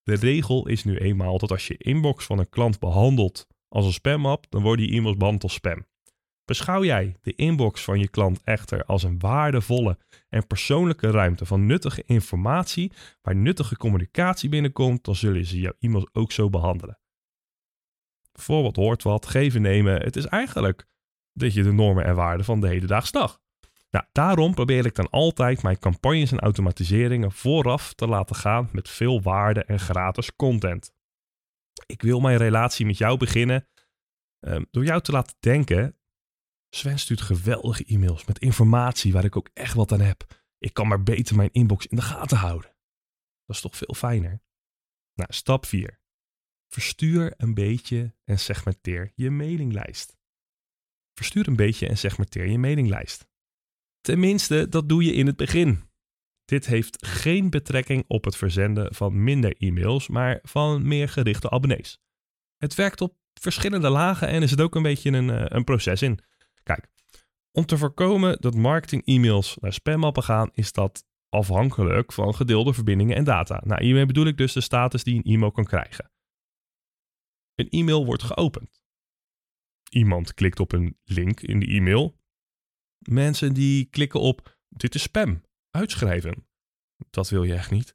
De 0.04 0.16
regel 0.16 0.68
is 0.68 0.84
nu 0.84 0.98
eenmaal 0.98 1.38
dat 1.38 1.52
als 1.52 1.68
je 1.68 1.78
inbox 1.78 2.26
van 2.26 2.40
een 2.40 2.50
klant 2.50 2.80
behandelt 2.80 3.48
als 3.68 3.86
een 3.86 3.94
spammap, 3.94 4.46
dan 4.50 4.62
worden 4.62 4.86
die 4.88 4.96
e-mails 4.96 5.18
behandeld 5.18 5.44
als 5.44 5.54
spam. 5.54 5.86
Beschouw 6.46 6.84
jij 6.84 7.16
de 7.22 7.36
inbox 7.36 7.84
van 7.84 8.00
je 8.00 8.08
klant 8.08 8.42
echter 8.44 8.86
als 8.86 9.04
een 9.04 9.20
waardevolle 9.20 9.98
en 10.30 10.48
persoonlijke 10.48 11.12
ruimte 11.12 11.46
van 11.46 11.66
nuttige 11.66 12.04
informatie 12.06 12.92
waar 13.22 13.36
nuttige 13.36 13.78
communicatie 13.78 14.50
binnenkomt, 14.50 15.04
dan 15.04 15.16
zullen 15.16 15.46
ze 15.46 15.60
jouw 15.60 15.74
e-mails 15.80 16.10
ook 16.14 16.32
zo 16.32 16.50
behandelen. 16.50 17.00
Bijvoorbeeld 18.38 18.76
hoort 18.76 19.04
wat, 19.04 19.26
geven 19.26 19.62
nemen. 19.62 20.02
Het 20.02 20.16
is 20.16 20.26
eigenlijk 20.26 20.86
dat 21.34 21.54
je 21.54 21.64
de 21.64 21.72
normen 21.72 22.06
en 22.06 22.16
waarden 22.16 22.46
van 22.46 22.62
de 22.62 22.68
hedendaagse 22.68 23.12
dag. 23.12 23.40
Nou, 23.90 24.06
daarom 24.12 24.54
probeer 24.54 24.86
ik 24.86 24.96
dan 24.96 25.10
altijd 25.10 25.64
mijn 25.64 25.80
campagnes 25.80 26.32
en 26.32 26.40
automatiseringen 26.40 27.32
vooraf 27.32 27.94
te 27.94 28.08
laten 28.08 28.36
gaan 28.36 28.70
met 28.72 28.90
veel 28.90 29.22
waarde 29.22 29.64
en 29.64 29.80
gratis 29.80 30.36
content. 30.36 30.92
Ik 31.86 32.02
wil 32.02 32.20
mijn 32.20 32.38
relatie 32.38 32.86
met 32.86 32.98
jou 32.98 33.18
beginnen 33.18 33.68
um, 34.40 34.68
door 34.72 34.86
jou 34.86 35.02
te 35.02 35.12
laten 35.12 35.36
denken 35.40 35.98
Sven 36.70 37.00
stuurt 37.00 37.22
geweldige 37.22 37.86
e-mails 37.86 38.26
met 38.26 38.40
informatie 38.40 39.14
waar 39.14 39.26
ik 39.26 39.36
ook 39.36 39.50
echt 39.54 39.74
wat 39.74 39.92
aan 39.92 40.00
heb. 40.00 40.44
Ik 40.58 40.74
kan 40.74 40.88
maar 40.88 41.04
beter 41.04 41.36
mijn 41.36 41.52
inbox 41.52 41.88
in 41.88 41.96
de 41.96 42.02
gaten 42.02 42.38
houden. 42.38 42.76
Dat 43.46 43.56
is 43.56 43.62
toch 43.62 43.76
veel 43.76 43.94
fijner? 43.94 44.42
Nou, 45.14 45.34
stap 45.34 45.66
4. 45.66 46.00
Verstuur 46.68 47.34
een 47.38 47.54
beetje 47.54 48.14
en 48.24 48.40
segmenteer 48.40 49.12
je 49.16 49.30
mailinglijst. 49.30 50.18
Verstuur 51.14 51.48
een 51.48 51.56
beetje 51.56 51.88
en 51.88 51.98
segmenteer 51.98 52.48
je 52.48 52.58
mailinglijst. 52.58 53.28
Tenminste, 54.02 54.70
dat 54.70 54.90
doe 54.90 55.04
je 55.04 55.14
in 55.14 55.26
het 55.26 55.36
begin. 55.36 55.84
Dit 56.46 56.66
heeft 56.66 57.06
geen 57.06 57.50
betrekking 57.50 58.04
op 58.08 58.24
het 58.24 58.36
verzenden 58.36 58.96
van 58.96 59.24
minder 59.24 59.56
e-mails, 59.58 60.08
maar 60.08 60.40
van 60.44 60.88
meer 60.88 61.10
gerichte 61.10 61.50
abonnees. 61.50 62.00
Het 62.58 62.76
werkt 62.76 63.02
op 63.02 63.16
verschillende 63.34 63.90
lagen 63.90 64.28
en 64.28 64.42
er 64.42 64.48
zit 64.48 64.62
ook 64.62 64.76
een 64.76 64.82
beetje 64.82 65.12
een, 65.12 65.30
eh, 65.30 65.46
een 65.46 65.64
proces 65.64 66.02
in. 66.02 66.20
Kijk, 66.64 66.88
om 67.52 67.66
te 67.66 67.78
voorkomen 67.78 68.38
dat 68.40 68.56
marketing-e-mails 68.56 69.58
naar 69.62 69.74
spammappen 69.74 70.24
gaan, 70.24 70.50
is 70.54 70.72
dat 70.72 71.06
afhankelijk 71.30 72.14
van 72.14 72.36
gedeelde 72.36 72.74
verbindingen 72.74 73.16
en 73.16 73.24
data. 73.24 73.62
Nou, 73.66 73.84
hiermee 73.84 74.06
bedoel 74.06 74.26
ik 74.26 74.38
dus 74.38 74.54
de 74.54 74.62
status 74.62 75.04
die 75.04 75.16
een 75.16 75.34
e-mail 75.34 75.52
kan 75.52 75.66
krijgen. 75.66 76.12
Een 77.58 77.70
e-mail 77.70 78.06
wordt 78.06 78.24
geopend. 78.24 78.82
Iemand 79.90 80.34
klikt 80.34 80.60
op 80.60 80.72
een 80.72 80.98
link 81.04 81.42
in 81.42 81.60
de 81.60 81.66
e-mail. 81.66 82.20
Mensen 82.98 83.54
die 83.54 83.86
klikken 83.86 84.20
op 84.20 84.58
dit 84.70 84.96
is 84.96 85.02
spam, 85.02 85.42
uitschrijven. 85.70 86.48
Dat 87.10 87.30
wil 87.30 87.44
je 87.44 87.54
echt 87.54 87.72
niet. 87.72 87.92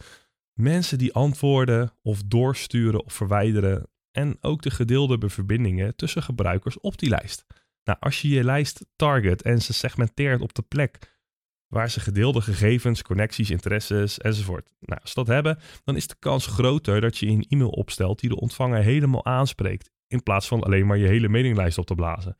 Mensen 0.52 0.98
die 0.98 1.12
antwoorden 1.12 1.92
of 2.02 2.22
doorsturen 2.22 3.04
of 3.04 3.12
verwijderen 3.12 3.90
en 4.10 4.36
ook 4.40 4.62
de 4.62 4.70
gedeelde 4.70 5.30
verbindingen 5.30 5.96
tussen 5.96 6.22
gebruikers 6.22 6.80
op 6.80 6.98
die 6.98 7.08
lijst. 7.08 7.46
Nou, 7.84 7.98
als 8.00 8.22
je 8.22 8.28
je 8.28 8.44
lijst 8.44 8.86
target 8.96 9.42
en 9.42 9.62
ze 9.62 9.72
segmenteert 9.72 10.40
op 10.40 10.54
de 10.54 10.62
plek 10.62 11.11
waar 11.72 11.90
ze 11.90 12.00
gedeelde 12.00 12.40
gegevens, 12.40 13.02
connecties, 13.02 13.50
interesses 13.50 14.18
enzovoort. 14.18 14.72
Nou, 14.80 15.00
als 15.00 15.10
ze 15.10 15.16
dat 15.16 15.26
hebben, 15.26 15.58
dan 15.84 15.96
is 15.96 16.06
de 16.06 16.16
kans 16.18 16.46
groter 16.46 17.00
dat 17.00 17.18
je 17.18 17.26
een 17.26 17.46
e-mail 17.48 17.70
opstelt 17.70 18.20
die 18.20 18.28
de 18.28 18.40
ontvanger 18.40 18.82
helemaal 18.82 19.24
aanspreekt, 19.24 19.90
in 20.06 20.22
plaats 20.22 20.48
van 20.48 20.62
alleen 20.62 20.86
maar 20.86 20.96
je 20.96 21.06
hele 21.06 21.28
mailinglijst 21.28 21.78
op 21.78 21.86
te 21.86 21.94
blazen. 21.94 22.36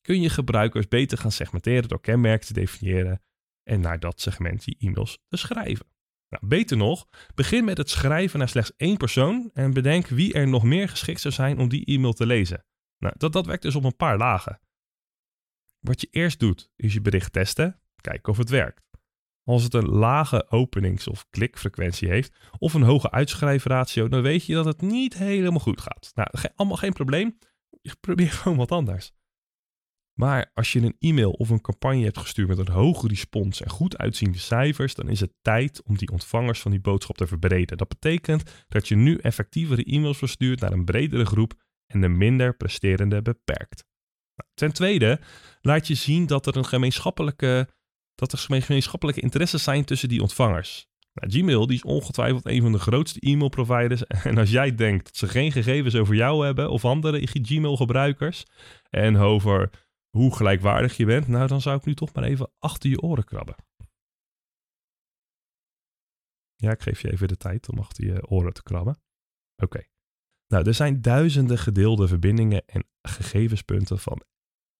Kun 0.00 0.20
je 0.20 0.30
gebruikers 0.30 0.88
beter 0.88 1.18
gaan 1.18 1.32
segmenteren 1.32 1.88
door 1.88 2.00
kenmerken 2.00 2.46
te 2.46 2.52
definiëren 2.52 3.22
en 3.62 3.80
naar 3.80 4.00
dat 4.00 4.20
segment 4.20 4.64
je 4.64 4.76
e-mails 4.78 5.18
te 5.28 5.36
schrijven. 5.36 5.86
Nou, 6.28 6.46
beter 6.46 6.76
nog, 6.76 7.06
begin 7.34 7.64
met 7.64 7.78
het 7.78 7.90
schrijven 7.90 8.38
naar 8.38 8.48
slechts 8.48 8.72
één 8.76 8.96
persoon 8.96 9.50
en 9.52 9.72
bedenk 9.72 10.06
wie 10.06 10.32
er 10.32 10.48
nog 10.48 10.62
meer 10.62 10.88
geschikt 10.88 11.20
zou 11.20 11.34
zijn 11.34 11.58
om 11.58 11.68
die 11.68 11.84
e-mail 11.84 12.12
te 12.12 12.26
lezen. 12.26 12.64
Nou, 12.98 13.14
dat, 13.16 13.32
dat 13.32 13.46
werkt 13.46 13.62
dus 13.62 13.74
op 13.74 13.84
een 13.84 13.96
paar 13.96 14.16
lagen. 14.16 14.60
Wat 15.80 16.00
je 16.00 16.08
eerst 16.10 16.40
doet, 16.40 16.70
is 16.76 16.92
je 16.92 17.00
bericht 17.00 17.32
testen, 17.32 17.80
kijken 18.00 18.32
of 18.32 18.38
het 18.38 18.48
werkt. 18.48 18.86
Als 19.44 19.62
het 19.62 19.74
een 19.74 19.88
lage 19.88 20.50
openings- 20.50 21.08
of 21.08 21.26
klikfrequentie 21.30 22.08
heeft 22.08 22.36
of 22.58 22.74
een 22.74 22.82
hoge 22.82 23.10
uitschrijfratio, 23.10 24.08
dan 24.08 24.22
weet 24.22 24.44
je 24.44 24.54
dat 24.54 24.64
het 24.64 24.80
niet 24.80 25.14
helemaal 25.14 25.60
goed 25.60 25.80
gaat. 25.80 26.10
Nou, 26.14 26.28
allemaal 26.54 26.76
geen 26.76 26.92
probleem. 26.92 27.38
Je 27.80 27.96
probeer 28.00 28.30
gewoon 28.40 28.58
wat 28.58 28.72
anders. 28.72 29.12
Maar 30.18 30.50
als 30.54 30.72
je 30.72 30.80
een 30.80 30.96
e-mail 30.98 31.30
of 31.30 31.48
een 31.48 31.60
campagne 31.60 32.04
hebt 32.04 32.18
gestuurd 32.18 32.48
met 32.48 32.58
een 32.58 32.68
hoge 32.68 33.08
respons 33.08 33.62
en 33.62 33.70
goed 33.70 33.98
uitziende 33.98 34.38
cijfers, 34.38 34.94
dan 34.94 35.08
is 35.08 35.20
het 35.20 35.32
tijd 35.42 35.82
om 35.82 35.96
die 35.96 36.10
ontvangers 36.10 36.60
van 36.60 36.70
die 36.70 36.80
boodschap 36.80 37.16
te 37.16 37.26
verbreden. 37.26 37.76
Dat 37.76 37.88
betekent 37.88 38.64
dat 38.68 38.88
je 38.88 38.96
nu 38.96 39.16
effectievere 39.16 39.84
e-mails 39.84 40.18
verstuurt 40.18 40.60
naar 40.60 40.72
een 40.72 40.84
bredere 40.84 41.24
groep 41.24 41.54
en 41.86 42.00
de 42.00 42.08
minder 42.08 42.56
presterende 42.56 43.22
beperkt. 43.22 43.84
Nou, 44.34 44.50
ten 44.54 44.72
tweede, 44.72 45.20
laat 45.60 45.86
je 45.86 45.94
zien 45.94 46.26
dat 46.26 46.46
er 46.46 46.56
een 46.56 46.64
gemeenschappelijke, 46.64 47.68
dat 48.18 48.32
er 48.32 48.38
gemeenschappelijke 48.62 49.20
interesses 49.20 49.62
zijn 49.62 49.84
tussen 49.84 50.08
die 50.08 50.22
ontvangers. 50.22 50.88
Nou, 51.12 51.32
Gmail 51.32 51.66
die 51.66 51.76
is 51.76 51.82
ongetwijfeld 51.82 52.46
een 52.46 52.62
van 52.62 52.72
de 52.72 52.78
grootste 52.78 53.20
e-mailproviders. 53.20 54.06
En 54.30 54.38
als 54.38 54.50
jij 54.50 54.74
denkt 54.74 55.04
dat 55.04 55.16
ze 55.16 55.28
geen 55.28 55.52
gegevens 55.52 55.94
over 55.94 56.14
jou 56.14 56.44
hebben 56.44 56.70
of 56.70 56.84
andere 56.84 57.26
Gmail-gebruikers 57.26 58.44
en 58.90 59.16
over 59.16 59.70
hoe 60.08 60.36
gelijkwaardig 60.36 60.96
je 60.96 61.04
bent, 61.04 61.28
nou 61.28 61.46
dan 61.46 61.60
zou 61.60 61.76
ik 61.76 61.84
nu 61.84 61.94
toch 61.94 62.14
maar 62.14 62.24
even 62.24 62.50
achter 62.58 62.90
je 62.90 63.00
oren 63.00 63.24
krabben. 63.24 63.56
Ja, 66.56 66.70
ik 66.70 66.82
geef 66.82 67.00
je 67.00 67.12
even 67.12 67.28
de 67.28 67.36
tijd 67.36 67.68
om 67.68 67.78
achter 67.78 68.04
je 68.04 68.28
oren 68.28 68.52
te 68.52 68.62
krabben. 68.62 68.98
Oké. 69.56 69.82
Nou, 70.46 70.66
er 70.66 70.74
zijn 70.74 71.02
duizenden 71.02 71.58
gedeelde 71.58 72.08
verbindingen 72.08 72.62
en 72.66 72.84
gegevenspunten 73.02 73.98
van 73.98 74.22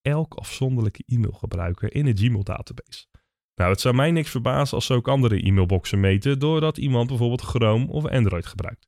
elk 0.01 0.35
afzonderlijke 0.35 1.03
e-mailgebruiker 1.07 1.95
in 1.95 2.05
de 2.05 2.17
Gmail-database. 2.17 3.07
Nou, 3.59 3.71
het 3.71 3.81
zou 3.81 3.95
mij 3.95 4.11
niks 4.11 4.31
verbazen 4.31 4.75
als 4.75 4.87
ze 4.87 4.95
ook 4.95 5.09
andere 5.09 5.43
e-mailboxen 5.43 6.01
meten 6.01 6.39
doordat 6.39 6.79
iemand 6.79 7.09
bijvoorbeeld 7.09 7.43
Chrome 7.43 7.87
of 7.87 8.07
Android 8.07 8.47
gebruikt. 8.47 8.87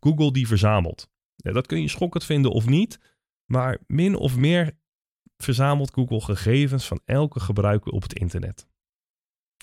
Google 0.00 0.32
die 0.32 0.46
verzamelt. 0.46 1.10
Ja, 1.36 1.52
dat 1.52 1.66
kun 1.66 1.80
je 1.80 1.88
schokkend 1.88 2.24
vinden 2.24 2.50
of 2.50 2.66
niet, 2.66 3.00
maar 3.44 3.78
min 3.86 4.16
of 4.16 4.36
meer 4.36 4.78
verzamelt 5.36 5.92
Google 5.94 6.20
gegevens 6.20 6.86
van 6.86 7.00
elke 7.04 7.40
gebruiker 7.40 7.92
op 7.92 8.02
het 8.02 8.12
internet. 8.12 8.68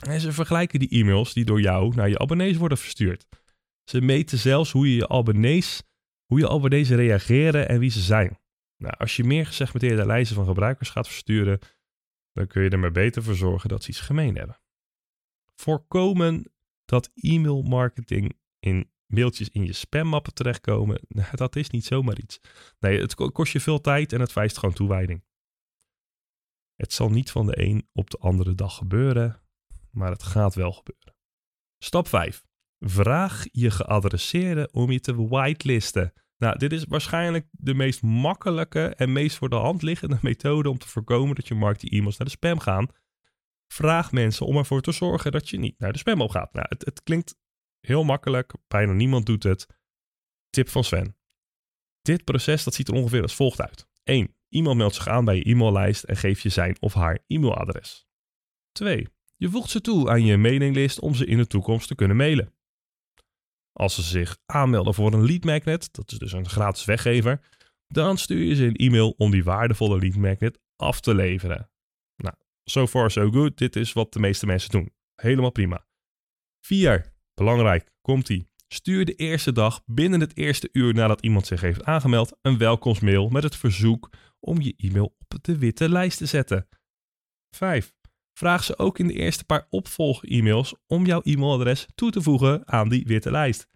En 0.07 0.19
ze 0.19 0.31
vergelijken 0.31 0.79
die 0.79 0.89
e-mails 0.89 1.33
die 1.33 1.45
door 1.45 1.61
jou 1.61 1.95
naar 1.95 2.09
je 2.09 2.19
abonnees 2.19 2.57
worden 2.57 2.77
verstuurd. 2.77 3.27
Ze 3.83 4.01
meten 4.01 4.37
zelfs 4.37 4.71
hoe 4.71 4.89
je 4.89 4.95
je 4.95 5.09
abonnees, 5.09 5.83
hoe 6.25 6.39
je 6.39 6.49
abonnees 6.49 6.89
reageren 6.89 7.69
en 7.69 7.79
wie 7.79 7.91
ze 7.91 8.01
zijn. 8.01 8.39
Nou, 8.77 8.93
als 8.97 9.15
je 9.15 9.23
meer 9.23 9.45
gesegmenteerde 9.45 10.05
lijsten 10.05 10.35
van 10.35 10.45
gebruikers 10.45 10.89
gaat 10.89 11.07
versturen, 11.07 11.59
dan 12.37 12.47
kun 12.47 12.63
je 12.63 12.69
er 12.69 12.79
maar 12.79 12.91
beter 12.91 13.23
voor 13.23 13.35
zorgen 13.35 13.69
dat 13.69 13.83
ze 13.83 13.89
iets 13.89 13.99
gemeen 13.99 14.35
hebben. 14.35 14.59
Voorkomen 15.55 16.51
dat 16.85 17.11
e-mail 17.13 17.61
marketing 17.61 18.39
in 18.59 18.91
mailtjes 19.05 19.49
in 19.49 19.65
je 19.65 19.73
spammappen 19.73 20.33
terechtkomen, 20.33 21.01
nou, 21.07 21.35
dat 21.35 21.55
is 21.55 21.69
niet 21.69 21.85
zomaar 21.85 22.19
iets. 22.19 22.39
Nee, 22.79 23.01
het 23.01 23.15
kost 23.15 23.53
je 23.53 23.59
veel 23.59 23.81
tijd 23.81 24.13
en 24.13 24.19
het 24.19 24.31
veist 24.31 24.57
gewoon 24.57 24.75
toewijding. 24.75 25.23
Het 26.75 26.93
zal 26.93 27.09
niet 27.09 27.31
van 27.31 27.45
de 27.45 27.61
een 27.61 27.89
op 27.93 28.09
de 28.09 28.17
andere 28.17 28.55
dag 28.55 28.75
gebeuren, 28.75 29.41
maar 29.91 30.11
het 30.11 30.23
gaat 30.23 30.55
wel 30.55 30.71
gebeuren. 30.71 31.15
Stap 31.83 32.07
5. 32.07 32.45
Vraag 32.79 33.45
je 33.51 33.71
geadresseerde 33.71 34.69
om 34.71 34.91
je 34.91 34.99
te 34.99 35.27
whitelisten. 35.27 36.13
Nou, 36.37 36.57
dit 36.57 36.71
is 36.71 36.83
waarschijnlijk 36.83 37.47
de 37.51 37.73
meest 37.73 38.01
makkelijke 38.01 38.87
en 38.95 39.11
meest 39.11 39.37
voor 39.37 39.49
de 39.49 39.55
hand 39.55 39.81
liggende 39.81 40.17
methode 40.29 40.69
om 40.69 40.77
te 40.77 40.87
voorkomen 40.87 41.35
dat 41.35 41.47
je 41.47 41.55
marketing-e-mails 41.55 42.17
naar 42.17 42.27
de 42.27 42.33
spam 42.33 42.59
gaan. 42.59 42.87
Vraag 43.67 44.11
mensen 44.11 44.45
om 44.45 44.57
ervoor 44.57 44.81
te 44.81 44.91
zorgen 44.91 45.31
dat 45.31 45.49
je 45.49 45.57
niet 45.57 45.79
naar 45.79 45.91
de 45.91 45.97
spam 45.97 46.21
op 46.21 46.29
gaat. 46.29 46.53
Nou, 46.53 46.65
het, 46.69 46.85
het 46.85 47.03
klinkt 47.03 47.35
heel 47.79 48.03
makkelijk, 48.03 48.53
bijna 48.67 48.93
niemand 48.93 49.25
doet 49.25 49.43
het. 49.43 49.67
Tip 50.49 50.69
van 50.69 50.83
Sven. 50.83 51.17
Dit 52.01 52.23
proces 52.23 52.63
dat 52.63 52.73
ziet 52.73 52.87
er 52.87 52.93
ongeveer 52.93 53.21
als 53.21 53.35
volgt 53.35 53.61
uit. 53.61 53.87
1. 54.03 54.35
Iemand 54.49 54.77
meldt 54.77 54.95
zich 54.95 55.07
aan 55.07 55.25
bij 55.25 55.35
je 55.35 55.49
e-maillijst 55.49 56.03
en 56.03 56.17
geeft 56.17 56.41
je 56.41 56.49
zijn 56.49 56.77
of 56.79 56.93
haar 56.93 57.19
e-mailadres. 57.27 58.07
2. 58.71 59.07
Je 59.35 59.49
voegt 59.49 59.69
ze 59.69 59.81
toe 59.81 60.09
aan 60.09 60.25
je 60.25 60.37
mailinglist 60.37 60.99
om 60.99 61.15
ze 61.15 61.25
in 61.25 61.37
de 61.37 61.47
toekomst 61.47 61.87
te 61.87 61.95
kunnen 61.95 62.17
mailen. 62.17 62.56
Als 63.77 63.95
ze 63.95 64.01
zich 64.01 64.37
aanmelden 64.45 64.93
voor 64.93 65.13
een 65.13 65.25
lead 65.25 65.43
magnet, 65.43 65.93
dat 65.93 66.11
is 66.11 66.17
dus 66.17 66.31
een 66.31 66.49
gratis 66.49 66.85
weggever, 66.85 67.39
dan 67.87 68.17
stuur 68.17 68.43
je 68.43 68.55
ze 68.55 68.65
een 68.65 68.75
e-mail 68.75 69.09
om 69.17 69.31
die 69.31 69.43
waardevolle 69.43 69.99
lead 69.99 70.15
magnet 70.15 70.59
af 70.75 70.99
te 70.99 71.15
leveren. 71.15 71.69
Nou, 72.15 72.35
so 72.63 72.87
far 72.87 73.11
so 73.11 73.31
good. 73.31 73.57
Dit 73.57 73.75
is 73.75 73.93
wat 73.93 74.13
de 74.13 74.19
meeste 74.19 74.45
mensen 74.45 74.69
doen. 74.69 74.93
Helemaal 75.15 75.51
prima. 75.51 75.85
4. 76.65 77.13
Belangrijk, 77.33 77.91
komt 78.01 78.29
ie. 78.29 78.49
Stuur 78.67 79.05
de 79.05 79.15
eerste 79.15 79.51
dag 79.51 79.83
binnen 79.85 80.19
het 80.19 80.37
eerste 80.37 80.69
uur 80.71 80.93
nadat 80.93 81.21
iemand 81.21 81.47
zich 81.47 81.61
heeft 81.61 81.83
aangemeld 81.83 82.37
een 82.41 82.57
welkomstmail 82.57 83.29
met 83.29 83.43
het 83.43 83.55
verzoek 83.55 84.09
om 84.39 84.61
je 84.61 84.73
e-mail 84.77 85.15
op 85.17 85.43
de 85.43 85.57
witte 85.57 85.89
lijst 85.89 86.17
te 86.17 86.25
zetten. 86.25 86.67
5. 87.55 87.95
Vraag 88.37 88.63
ze 88.63 88.77
ook 88.77 88.99
in 88.99 89.07
de 89.07 89.13
eerste 89.13 89.45
paar 89.45 89.67
opvolg-e-mails 89.69 90.75
om 90.87 91.05
jouw 91.05 91.21
e-mailadres 91.23 91.87
toe 91.95 92.11
te 92.11 92.21
voegen 92.21 92.67
aan 92.67 92.89
die 92.89 93.05
witte 93.05 93.31
lijst. 93.31 93.67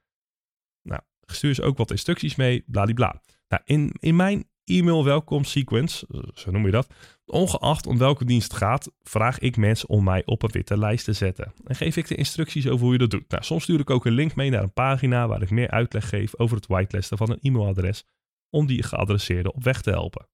Nou, 0.82 1.02
stuur 1.26 1.54
ze 1.54 1.64
ook 1.64 1.78
wat 1.78 1.92
instructies 1.92 2.36
mee, 2.36 2.64
bladibla. 2.68 3.22
Nou, 3.48 3.62
in, 3.66 3.92
in 4.00 4.16
mijn 4.16 4.50
e-mail 4.64 5.04
welkom 5.04 5.44
sequence, 5.44 6.08
zo 6.34 6.52
noem 6.52 6.66
je 6.66 6.72
dat, 6.72 6.94
ongeacht 7.26 7.88
om 7.88 7.98
welke 7.98 8.26
dienst 8.26 8.52
het 8.52 8.62
gaat, 8.62 8.92
vraag 9.00 9.40
ik 9.40 9.58
mensen 9.58 9.90
om 9.90 10.04
mij 10.04 10.26
op 10.26 10.44
een 10.44 10.52
witte 10.52 10.78
lijst 10.78 11.06
te 11.06 11.14
zetten. 11.14 11.54
En 11.64 11.76
geef 11.76 11.98
ik 11.98 12.08
de 12.08 12.16
instructies 12.16 12.68
over 12.68 12.84
hoe 12.84 12.94
je 12.94 13.00
dat 13.00 13.12
doet. 13.12 13.30
Nou, 13.30 13.44
soms 13.44 13.64
stuur 13.64 13.80
ik 13.80 13.90
ook 13.90 14.06
een 14.06 14.14
link 14.14 14.36
mee 14.36 14.50
naar 14.50 14.64
een 14.64 14.74
pagina 14.74 15.28
waar 15.28 15.42
ik 15.42 15.50
meer 15.50 15.70
uitleg 15.70 16.10
geef 16.10 16.38
over 16.38 16.56
het 16.56 16.68
whitelisten 16.68 17.18
van 17.18 17.32
een 17.32 17.40
e-mailadres 17.42 18.04
om 18.50 18.66
die 18.66 18.84
geadresseerde 18.84 19.54
op 19.54 19.64
weg 19.64 19.82
te 19.82 19.90
helpen. 19.90 20.28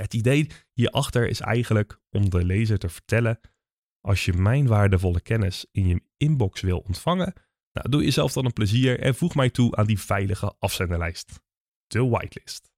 Het 0.00 0.14
idee 0.14 0.50
hierachter 0.72 1.28
is 1.28 1.40
eigenlijk 1.40 2.00
om 2.10 2.30
de 2.30 2.44
lezer 2.44 2.78
te 2.78 2.88
vertellen: 2.88 3.40
als 4.00 4.24
je 4.24 4.32
mijn 4.32 4.66
waardevolle 4.66 5.20
kennis 5.20 5.66
in 5.72 5.86
je 5.86 6.02
inbox 6.16 6.60
wil 6.60 6.78
ontvangen, 6.78 7.32
nou, 7.72 7.88
doe 7.88 8.04
jezelf 8.04 8.32
dan 8.32 8.44
een 8.44 8.52
plezier 8.52 9.00
en 9.00 9.14
voeg 9.14 9.34
mij 9.34 9.50
toe 9.50 9.76
aan 9.76 9.86
die 9.86 10.00
veilige 10.00 10.54
afzenderlijst. 10.58 11.40
De 11.86 12.08
whitelist. 12.08 12.70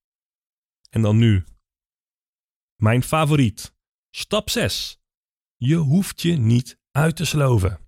En 0.91 1.02
dan 1.02 1.17
nu. 1.17 1.45
Mijn 2.76 3.02
favoriet. 3.02 3.75
Stap 4.11 4.50
6. 4.50 5.00
Je 5.57 5.76
hoeft 5.76 6.23
je 6.23 6.33
niet 6.33 6.79
uit 6.91 7.17
te 7.17 7.25
sloven. 7.25 7.79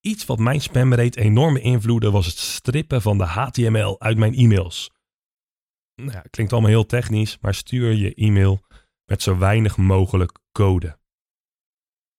Iets 0.00 0.24
wat 0.24 0.38
mijn 0.38 0.60
spamrate 0.60 1.20
enorm 1.20 1.54
beïnvloedde 1.54 2.10
was 2.10 2.26
het 2.26 2.38
strippen 2.38 3.02
van 3.02 3.18
de 3.18 3.24
HTML 3.24 4.00
uit 4.00 4.18
mijn 4.18 4.34
e-mails 4.34 4.90
nou 6.04 6.28
klinkt 6.30 6.52
allemaal 6.52 6.70
heel 6.70 6.86
technisch, 6.86 7.38
maar 7.40 7.54
stuur 7.54 7.92
je 7.92 8.14
e-mail 8.14 8.60
met 9.04 9.22
zo 9.22 9.38
weinig 9.38 9.76
mogelijk 9.76 10.38
code. 10.52 10.98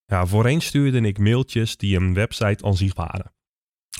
Ja, 0.05 0.25
voorheen 0.25 0.61
stuurde 0.61 1.01
ik 1.01 1.17
mailtjes 1.17 1.77
die 1.77 1.97
een 1.97 2.13
website 2.13 2.65
aan 2.65 2.77
zich 2.77 2.95
waren. 2.95 3.33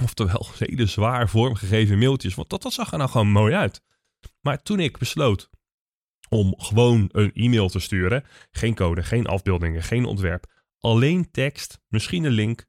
Oftewel, 0.04 0.48
hele 0.58 0.86
zwaar 0.86 1.30
vormgegeven 1.30 1.98
mailtjes, 1.98 2.36
want 2.36 2.50
dat, 2.50 2.62
dat 2.62 2.74
zag 2.74 2.92
er 2.92 2.98
nou 2.98 3.10
gewoon 3.10 3.32
mooi 3.32 3.54
uit. 3.54 3.82
Maar 4.42 4.62
toen 4.62 4.80
ik 4.80 4.98
besloot 4.98 5.50
om 6.30 6.54
gewoon 6.58 7.10
een 7.12 7.34
e-mail 7.34 7.70
te 7.70 7.80
sturen, 7.80 8.24
geen 8.52 8.76
code, 8.76 9.04
geen 9.04 9.26
afbeeldingen, 9.26 9.84
geen 9.84 10.06
ontwerp, 10.06 10.46
alleen 10.80 11.32
tekst, 11.32 11.82
misschien 11.88 12.24
een 12.24 12.32
link. 12.32 12.66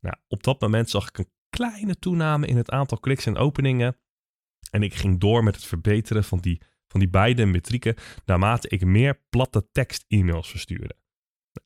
Nou, 0.00 0.16
op 0.28 0.42
dat 0.42 0.60
moment 0.60 0.90
zag 0.90 1.08
ik 1.08 1.18
een 1.18 1.30
kleine 1.50 1.98
toename 1.98 2.46
in 2.46 2.56
het 2.56 2.70
aantal 2.70 2.98
kliks 2.98 3.26
en 3.26 3.36
openingen. 3.36 3.96
En 4.76 4.82
ik 4.82 4.94
ging 4.94 5.20
door 5.20 5.44
met 5.44 5.54
het 5.54 5.64
verbeteren 5.64 6.24
van 6.24 6.38
die, 6.38 6.60
van 6.88 7.00
die 7.00 7.08
beide 7.08 7.46
metrieken 7.46 7.94
naarmate 8.24 8.68
ik 8.68 8.84
meer 8.84 9.20
platte 9.30 9.68
tekst-e-mails 9.72 10.50
verstuurde. 10.50 10.96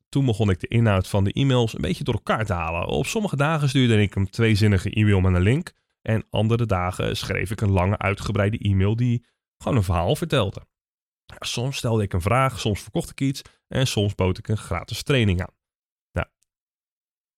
Toen 0.08 0.24
begon 0.24 0.50
ik 0.50 0.60
de 0.60 0.68
inhoud 0.68 1.08
van 1.08 1.24
de 1.24 1.32
e-mails 1.32 1.74
een 1.74 1.80
beetje 1.80 2.04
door 2.04 2.14
elkaar 2.14 2.44
te 2.44 2.52
halen. 2.52 2.86
Op 2.86 3.06
sommige 3.06 3.36
dagen 3.36 3.68
stuurde 3.68 4.02
ik 4.02 4.14
een 4.14 4.30
tweezinnige 4.30 4.90
e-mail 4.90 5.20
met 5.20 5.34
een 5.34 5.42
link. 5.42 5.72
En 6.02 6.24
andere 6.30 6.66
dagen 6.66 7.16
schreef 7.16 7.50
ik 7.50 7.60
een 7.60 7.70
lange 7.70 7.98
uitgebreide 7.98 8.58
e-mail 8.58 8.96
die 8.96 9.24
gewoon 9.58 9.76
een 9.76 9.84
verhaal 9.84 10.16
vertelde. 10.16 10.66
Soms 11.38 11.76
stelde 11.76 12.02
ik 12.02 12.12
een 12.12 12.20
vraag, 12.20 12.60
soms 12.60 12.80
verkocht 12.82 13.10
ik 13.10 13.20
iets 13.20 13.42
en 13.68 13.86
soms 13.86 14.14
bood 14.14 14.38
ik 14.38 14.48
een 14.48 14.56
gratis 14.56 15.02
training 15.02 15.40
aan. 15.40 15.59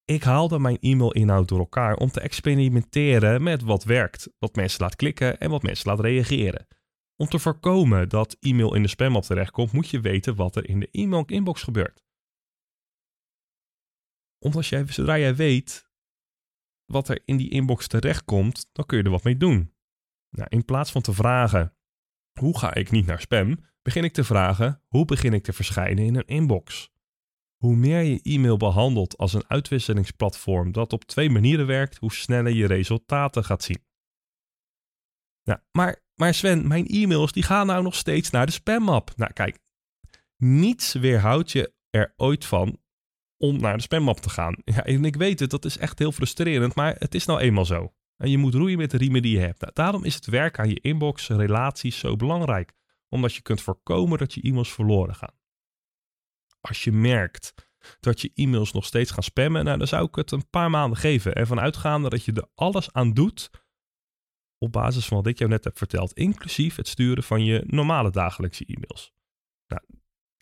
Ik 0.05 0.23
haalde 0.23 0.59
mijn 0.59 0.79
e-mailinhoud 0.81 1.49
door 1.49 1.59
elkaar 1.59 1.97
om 1.97 2.11
te 2.11 2.21
experimenteren 2.21 3.43
met 3.43 3.63
wat 3.63 3.85
werkt, 3.85 4.29
wat 4.39 4.57
mensen 4.57 4.81
laat 4.81 4.97
klikken 4.97 5.41
en 5.41 5.51
wat 5.51 5.63
mensen 5.63 5.89
laat 5.91 6.01
reageren. 6.01 6.67
Om 7.17 7.27
te 7.27 7.39
voorkomen 7.39 8.09
dat 8.09 8.37
e-mail 8.41 8.75
in 8.75 8.83
de 8.83 8.89
spammap 8.89 9.23
terechtkomt, 9.23 9.73
moet 9.73 9.89
je 9.89 10.01
weten 10.01 10.35
wat 10.35 10.57
er 10.57 10.69
in 10.69 10.81
de 10.81 10.89
e-mail 10.91 11.25
inbox 11.27 11.63
gebeurt. 11.63 12.05
Omdat 14.39 14.67
jij, 14.67 14.87
zodra 14.87 15.19
jij 15.19 15.37
weet 15.37 15.91
wat 16.85 17.09
er 17.09 17.23
in 17.25 17.37
die 17.37 17.51
inbox 17.51 17.87
terechtkomt, 17.87 18.69
dan 18.73 18.87
kun 18.87 18.99
je 18.99 19.05
er 19.05 19.11
wat 19.11 19.25
mee 19.25 19.37
doen. 19.37 19.75
Nou, 20.31 20.47
in 20.49 20.65
plaats 20.65 20.91
van 20.93 21.03
te 21.03 21.13
vragen, 21.13 21.77
hoe 22.41 22.59
ga 22.59 22.75
ik 22.75 22.91
niet 22.91 23.07
naar 23.07 23.21
spam, 23.21 23.65
begin 23.83 24.05
ik 24.05 24.13
te 24.13 24.25
vragen, 24.25 24.83
hoe 24.89 25.05
begin 25.05 25.33
ik 25.33 25.43
te 25.43 25.53
verschijnen 25.53 26.05
in 26.05 26.17
een 26.17 26.27
inbox? 26.27 26.91
Hoe 27.63 27.77
meer 27.77 28.03
je 28.03 28.21
e-mail 28.23 28.57
behandelt 28.57 29.19
als 29.19 29.33
een 29.33 29.45
uitwisselingsplatform 29.47 30.73
dat 30.73 30.93
op 30.93 31.05
twee 31.05 31.31
manieren 31.31 31.67
werkt, 31.67 31.97
hoe 31.97 32.13
sneller 32.13 32.53
je 32.53 32.67
resultaten 32.67 33.45
gaat 33.45 33.63
zien. 33.63 33.85
Nou, 35.45 35.61
maar, 35.73 36.03
maar 36.15 36.35
Sven, 36.35 36.67
mijn 36.67 36.87
e-mails 36.87 37.33
die 37.33 37.43
gaan 37.43 37.67
nou 37.67 37.83
nog 37.83 37.95
steeds 37.95 38.31
naar 38.31 38.47
de 38.47 38.53
spammap. 38.53 39.13
Nou 39.17 39.33
kijk, 39.33 39.59
niets 40.37 40.93
weerhoudt 40.93 41.53
je 41.53 41.73
er 41.91 42.13
ooit 42.17 42.45
van 42.45 42.81
om 43.37 43.61
naar 43.61 43.77
de 43.77 43.83
spammap 43.83 44.21
te 44.21 44.31
gaan. 44.31 44.57
Ja, 44.65 44.85
en 44.85 45.05
ik 45.05 45.17
weet 45.17 45.41
het, 45.41 45.51
dat 45.51 45.65
is 45.65 45.79
echt 45.79 45.99
heel 45.99 46.13
frustrerend, 46.13 46.75
maar 46.75 46.97
het 46.99 47.15
is 47.15 47.25
nou 47.25 47.41
eenmaal 47.41 47.65
zo. 47.65 47.93
En 48.17 48.31
je 48.31 48.39
moet 48.39 48.55
roeien 48.55 48.79
met 48.79 48.91
de 48.91 48.97
riemen 48.97 49.23
die 49.23 49.33
je 49.33 49.45
hebt. 49.45 49.61
Nou, 49.61 49.73
daarom 49.75 50.05
is 50.05 50.15
het 50.15 50.27
werk 50.27 50.59
aan 50.59 50.69
je 50.69 50.81
inbox, 50.81 51.29
relaties 51.29 51.99
zo 51.99 52.17
belangrijk. 52.17 52.73
Omdat 53.09 53.35
je 53.35 53.43
kunt 53.43 53.61
voorkomen 53.61 54.19
dat 54.19 54.35
je 54.35 54.43
e-mails 54.43 54.73
verloren 54.73 55.15
gaan. 55.15 55.41
Als 56.69 56.85
je 56.85 56.93
merkt 56.93 57.55
dat 58.01 58.21
je 58.21 58.31
e-mails 58.35 58.73
nog 58.73 58.85
steeds 58.85 59.11
gaan 59.11 59.23
spammen, 59.23 59.65
nou, 59.65 59.79
dan 59.79 59.87
zou 59.87 60.07
ik 60.07 60.15
het 60.15 60.31
een 60.31 60.51
paar 60.51 60.71
maanden 60.71 60.99
geven. 60.99 61.35
En 61.35 61.47
vanuitgaande 61.47 62.09
dat 62.09 62.25
je 62.25 62.33
er 62.33 62.49
alles 62.55 62.93
aan 62.93 63.13
doet 63.13 63.51
op 64.59 64.73
basis 64.73 65.07
van 65.07 65.17
wat 65.17 65.27
ik 65.27 65.39
jou 65.39 65.51
net 65.51 65.65
heb 65.65 65.79
verteld, 65.79 66.13
inclusief 66.13 66.77
het 66.77 66.89
sturen 66.89 67.23
van 67.23 67.45
je 67.45 67.63
normale 67.67 68.11
dagelijkse 68.11 68.65
e-mails. 68.65 69.13
Nou, 69.67 69.83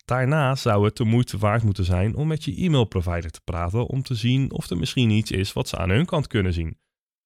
daarna 0.05 0.55
zou 0.55 0.85
het 0.85 0.97
de 0.97 1.03
moeite 1.03 1.37
waard 1.37 1.63
moeten 1.63 1.85
zijn 1.85 2.15
om 2.15 2.27
met 2.27 2.43
je 2.43 2.55
e-mailprovider 2.55 3.31
te 3.31 3.41
praten 3.43 3.87
om 3.87 4.01
te 4.01 4.15
zien 4.15 4.51
of 4.51 4.69
er 4.69 4.77
misschien 4.77 5.09
iets 5.09 5.31
is 5.31 5.53
wat 5.53 5.67
ze 5.67 5.77
aan 5.77 5.89
hun 5.89 6.05
kant 6.05 6.27
kunnen 6.27 6.53
zien. 6.53 6.79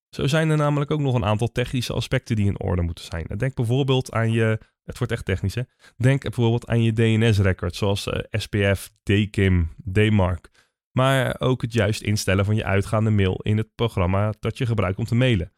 Zo 0.09 0.27
zijn 0.27 0.49
er 0.49 0.57
namelijk 0.57 0.91
ook 0.91 0.99
nog 0.99 1.15
een 1.15 1.25
aantal 1.25 1.51
technische 1.51 1.93
aspecten 1.93 2.35
die 2.35 2.45
in 2.45 2.59
orde 2.59 2.81
moeten 2.81 3.05
zijn. 3.05 3.27
Denk 3.37 3.55
bijvoorbeeld 3.55 4.11
aan 4.11 4.31
je, 4.31 4.59
het 4.85 4.97
wordt 4.97 5.13
echt 5.13 5.25
technisch 5.25 5.55
hè, 5.55 5.61
denk 5.97 6.21
bijvoorbeeld 6.21 6.67
aan 6.67 6.83
je 6.83 6.93
DNS-record 6.93 7.75
zoals 7.75 8.07
eh, 8.07 8.19
SPF, 8.31 8.91
DKIM, 9.03 9.69
DMARC. 9.77 10.49
Maar 10.91 11.39
ook 11.39 11.61
het 11.61 11.73
juist 11.73 12.01
instellen 12.01 12.45
van 12.45 12.55
je 12.55 12.63
uitgaande 12.63 13.09
mail 13.09 13.35
in 13.41 13.57
het 13.57 13.75
programma 13.75 14.33
dat 14.39 14.57
je 14.57 14.65
gebruikt 14.65 14.97
om 14.97 15.05
te 15.05 15.15
mailen. 15.15 15.53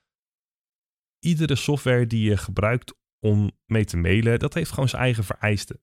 Iedere 1.19 1.55
software 1.55 2.07
die 2.07 2.29
je 2.29 2.37
gebruikt 2.37 2.93
om 3.19 3.51
mee 3.65 3.85
te 3.85 3.97
mailen, 3.97 4.39
dat 4.39 4.53
heeft 4.53 4.71
gewoon 4.71 4.89
zijn 4.89 5.01
eigen 5.01 5.23
vereisten. 5.23 5.81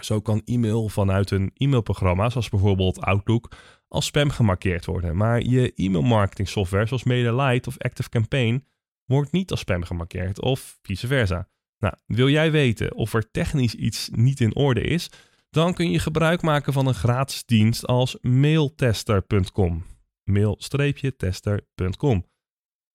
Zo 0.00 0.20
kan 0.20 0.42
e-mail 0.44 0.88
vanuit 0.88 1.30
een 1.30 1.50
e-mailprogramma, 1.54 2.30
zoals 2.30 2.48
bijvoorbeeld 2.48 3.00
Outlook, 3.00 3.56
als 3.88 4.06
spam 4.06 4.30
gemarkeerd 4.30 4.84
worden. 4.84 5.16
Maar 5.16 5.42
je 5.42 5.72
e-mail 5.74 6.02
marketing 6.02 6.48
software, 6.48 6.86
zoals 6.86 7.04
MailerLite 7.04 7.68
of 7.68 7.78
ActiveCampaign, 7.78 8.66
wordt 9.04 9.32
niet 9.32 9.50
als 9.50 9.60
spam 9.60 9.84
gemarkeerd 9.84 10.40
of 10.40 10.78
vice 10.82 11.06
versa. 11.06 11.48
Nou, 11.78 11.94
wil 12.06 12.28
jij 12.28 12.50
weten 12.50 12.94
of 12.94 13.14
er 13.14 13.30
technisch 13.30 13.74
iets 13.74 14.08
niet 14.12 14.40
in 14.40 14.54
orde 14.54 14.80
is? 14.80 15.10
Dan 15.50 15.74
kun 15.74 15.90
je 15.90 15.98
gebruik 15.98 16.42
maken 16.42 16.72
van 16.72 16.86
een 16.86 16.94
gratis 16.94 17.44
dienst 17.44 17.86
als 17.86 18.18
mailtester.com. 18.20 19.84
Mail-tester.com. 20.24 22.26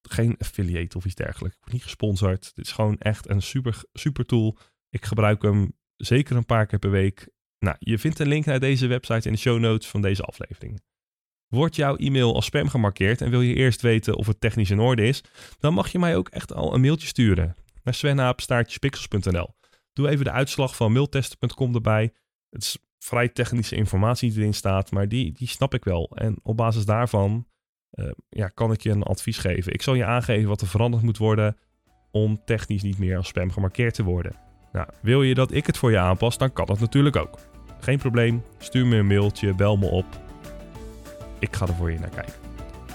Geen 0.01 0.35
affiliate 0.37 0.97
of 0.97 1.05
iets 1.05 1.15
dergelijks. 1.15 1.55
Ik 1.55 1.61
word 1.61 1.73
niet 1.73 1.83
gesponsord. 1.83 2.55
Dit 2.55 2.65
is 2.65 2.71
gewoon 2.71 2.97
echt 2.97 3.29
een 3.29 3.41
super, 3.41 3.81
super 3.93 4.25
tool. 4.25 4.57
Ik 4.89 5.05
gebruik 5.05 5.41
hem 5.41 5.73
zeker 5.95 6.35
een 6.35 6.45
paar 6.45 6.65
keer 6.65 6.79
per 6.79 6.91
week. 6.91 7.29
Nou, 7.59 7.75
je 7.79 7.99
vindt 7.99 8.19
een 8.19 8.27
link 8.27 8.45
naar 8.45 8.59
deze 8.59 8.87
website 8.87 9.27
in 9.27 9.33
de 9.33 9.39
show 9.39 9.59
notes 9.59 9.87
van 9.87 10.01
deze 10.01 10.23
aflevering. 10.23 10.81
Wordt 11.47 11.75
jouw 11.75 11.95
e-mail 11.95 12.35
als 12.35 12.45
spam 12.45 12.69
gemarkeerd 12.69 13.21
en 13.21 13.29
wil 13.29 13.41
je 13.41 13.55
eerst 13.55 13.81
weten 13.81 14.15
of 14.15 14.27
het 14.27 14.39
technisch 14.39 14.69
in 14.69 14.79
orde 14.79 15.01
is, 15.01 15.23
dan 15.59 15.73
mag 15.73 15.91
je 15.91 15.99
mij 15.99 16.15
ook 16.15 16.29
echt 16.29 16.53
al 16.53 16.73
een 16.73 16.81
mailtje 16.81 17.07
sturen 17.07 17.55
naar 17.83 17.93
svennaapstaartjespixels.nl. 17.93 19.55
Doe 19.93 20.09
even 20.09 20.25
de 20.25 20.31
uitslag 20.31 20.75
van 20.75 20.91
mailtesten.com 20.91 21.75
erbij. 21.75 22.13
Het 22.49 22.63
is 22.63 22.77
vrij 22.97 23.29
technische 23.29 23.75
informatie 23.75 24.29
die 24.29 24.39
erin 24.39 24.53
staat, 24.53 24.91
maar 24.91 25.07
die, 25.07 25.33
die 25.33 25.47
snap 25.47 25.73
ik 25.73 25.83
wel. 25.83 26.11
En 26.15 26.39
op 26.43 26.57
basis 26.57 26.85
daarvan 26.85 27.47
uh, 27.91 28.11
ja, 28.29 28.47
kan 28.47 28.71
ik 28.71 28.81
je 28.81 28.89
een 28.89 29.03
advies 29.03 29.37
geven. 29.37 29.73
Ik 29.73 29.81
zal 29.81 29.93
je 29.93 30.05
aangeven 30.05 30.49
wat 30.49 30.61
er 30.61 30.67
veranderd 30.67 31.03
moet 31.03 31.17
worden 31.17 31.57
om 32.11 32.41
technisch 32.45 32.81
niet 32.81 32.97
meer 32.97 33.17
als 33.17 33.27
spam 33.27 33.51
gemarkeerd 33.51 33.93
te 33.93 34.03
worden. 34.03 34.35
Nou, 34.71 34.87
wil 35.01 35.23
je 35.23 35.33
dat 35.33 35.51
ik 35.51 35.65
het 35.65 35.77
voor 35.77 35.91
je 35.91 35.99
aanpas, 35.99 36.37
dan 36.37 36.53
kan 36.53 36.65
dat 36.65 36.79
natuurlijk 36.79 37.15
ook. 37.15 37.39
Geen 37.79 37.97
probleem, 37.97 38.43
stuur 38.57 38.85
me 38.85 38.95
een 38.95 39.07
mailtje, 39.07 39.55
bel 39.55 39.77
me 39.77 39.85
op. 39.85 40.05
Ik 41.39 41.55
ga 41.55 41.67
er 41.67 41.73
voor 41.73 41.91
je 41.91 41.99
naar 41.99 42.09
kijken. 42.09 42.33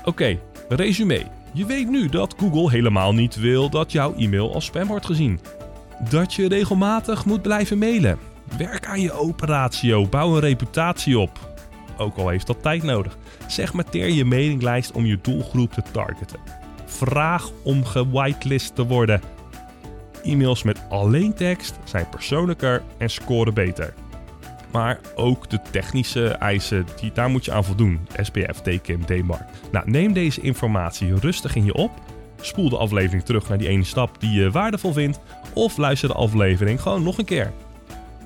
Oké, 0.05 0.41
resume. 0.69 1.44
Je 1.57 1.67
weet 1.67 1.89
nu 1.89 2.09
dat 2.09 2.35
Google 2.39 2.71
helemaal 2.71 3.13
niet 3.13 3.37
wil 3.37 3.71
dat 3.71 3.93
jouw 3.93 4.15
e-mail 4.15 4.55
als 4.55 4.65
spam 4.65 4.87
wordt 4.87 5.07
gezien. 5.07 5.41
Dat 6.11 6.35
je 6.35 6.49
regelmatig 6.49 7.25
moet 7.25 7.43
blijven 7.43 7.79
mailen. 7.79 8.19
Werk 8.59 8.87
aan 8.87 9.01
je 9.01 9.13
operatio, 9.13 10.07
bouw 10.07 10.35
een 10.35 10.41
reputatie 10.41 11.19
op. 11.19 11.55
Ook 11.97 12.17
al 12.17 12.29
heeft 12.29 12.47
dat 12.47 12.63
tijd 12.63 12.83
nodig. 12.83 13.19
Segmenteer 13.47 14.09
je 14.11 14.25
mailinglijst 14.25 14.93
om 14.93 15.05
je 15.05 15.19
doelgroep 15.23 15.73
te 15.73 15.83
targeten. 15.93 16.41
Vraag 16.85 17.51
om 17.63 17.85
gewitelist 17.85 18.75
te 18.75 18.87
worden. 18.87 19.21
E-mails 20.23 20.63
met 20.63 20.83
alleen 20.89 21.35
tekst 21.35 21.79
zijn 21.85 22.09
persoonlijker 22.09 22.83
en 22.99 23.11
scoren 23.11 23.55
beter. 23.55 23.95
Maar 24.75 25.01
ook 25.15 25.51
de 25.51 25.61
technische 25.71 26.27
eisen, 26.29 26.87
die, 27.01 27.13
daar 27.13 27.31
moet 27.31 27.45
je 27.45 27.53
aan 27.53 27.65
voldoen. 27.65 28.09
SPF, 28.23 28.61
DKIM, 28.63 29.07
DMARC. 29.07 29.49
Nou, 29.73 29.91
neem 29.91 30.13
deze 30.13 30.41
informatie 30.41 31.15
rustig 31.19 31.55
in 31.55 31.65
je 31.65 31.75
op. 31.75 31.91
Spoel 32.41 32.69
de 32.69 32.77
aflevering 32.77 33.25
terug 33.25 33.49
naar 33.49 33.59
die 33.59 33.69
ene 33.69 33.85
stap 33.85 34.21
die 34.21 34.31
je 34.31 34.51
waardevol 34.51 34.93
vindt. 34.93 35.21
Of 35.53 35.77
luister 35.77 36.09
de 36.09 36.15
aflevering 36.15 36.81
gewoon 36.81 37.03
nog 37.03 37.19
een 37.19 37.25
keer. 37.25 37.53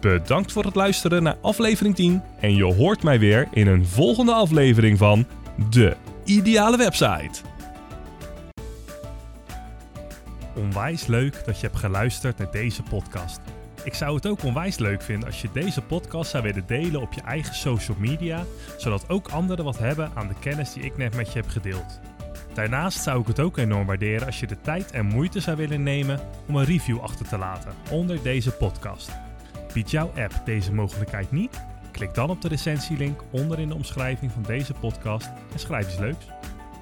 Bedankt 0.01 0.53
voor 0.53 0.65
het 0.65 0.75
luisteren 0.75 1.23
naar 1.23 1.37
aflevering 1.41 1.95
10. 1.95 2.23
En 2.41 2.55
je 2.55 2.65
hoort 2.65 3.03
mij 3.03 3.19
weer 3.19 3.49
in 3.53 3.67
een 3.67 3.87
volgende 3.87 4.33
aflevering 4.33 4.99
van 4.99 5.27
De 5.71 5.97
Ideale 6.25 6.77
Website. 6.77 7.41
Onwijs 10.55 11.07
leuk 11.07 11.43
dat 11.45 11.61
je 11.61 11.67
hebt 11.67 11.79
geluisterd 11.79 12.39
naar 12.39 12.51
deze 12.51 12.83
podcast. 12.83 13.41
Ik 13.89 13.95
zou 13.95 14.15
het 14.15 14.27
ook 14.27 14.43
onwijs 14.43 14.79
leuk 14.79 15.03
vinden 15.03 15.29
als 15.29 15.43
je 15.43 15.49
deze 15.53 15.83
podcast 15.83 16.31
zou 16.31 16.43
willen 16.43 16.67
delen 16.67 17.01
op 17.01 17.13
je 17.13 17.21
eigen 17.21 17.55
social 17.55 17.97
media, 18.01 18.45
zodat 18.77 19.09
ook 19.09 19.29
anderen 19.29 19.65
wat 19.65 19.79
hebben 19.79 20.11
aan 20.15 20.29
de 20.29 20.35
kennis 20.41 20.73
die 20.73 20.83
ik 20.83 20.97
net 20.97 21.17
met 21.17 21.33
je 21.33 21.39
heb 21.39 21.49
gedeeld. 21.49 22.01
Daarnaast 22.55 23.03
zou 23.03 23.21
ik 23.21 23.27
het 23.27 23.41
ook 23.41 23.57
enorm 23.57 23.87
waarderen 23.87 24.27
als 24.27 24.41
je 24.41 24.47
de 24.47 24.61
tijd 24.61 24.91
en 24.91 25.07
moeite 25.07 25.41
zou 25.41 25.57
willen 25.57 25.83
nemen 25.83 26.21
om 26.49 26.57
een 26.57 26.65
review 26.65 27.01
achter 27.01 27.29
te 27.29 27.39
laten 27.39 27.75
onder 27.91 28.23
deze 28.23 28.51
podcast. 28.51 29.11
Biedt 29.73 29.91
jouw 29.91 30.13
app 30.17 30.33
deze 30.45 30.73
mogelijkheid 30.73 31.31
niet? 31.31 31.65
Klik 31.91 32.15
dan 32.15 32.31
op 32.31 32.43
de 32.43 32.49
recensielink 32.49 33.23
onder 33.31 33.59
in 33.59 33.69
de 33.69 33.75
omschrijving 33.75 34.33
van 34.33 34.43
deze 34.43 34.73
podcast 34.73 35.31
en 35.53 35.59
schrijf 35.59 35.87
iets 35.87 35.99
leuks. 35.99 36.27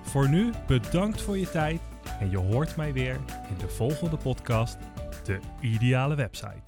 Voor 0.03 0.29
nu 0.29 0.53
bedankt 0.67 1.23
voor 1.23 1.39
je 1.39 1.51
tijd 1.51 1.81
en 2.21 2.31
je 2.31 2.39
hoort 2.39 2.77
mij 2.77 2.93
weer 2.93 3.15
in 3.49 3.57
de 3.59 3.69
volgende 3.69 4.17
podcast, 4.17 4.77
de 5.25 5.39
ideale 5.61 6.15
website. 6.15 6.66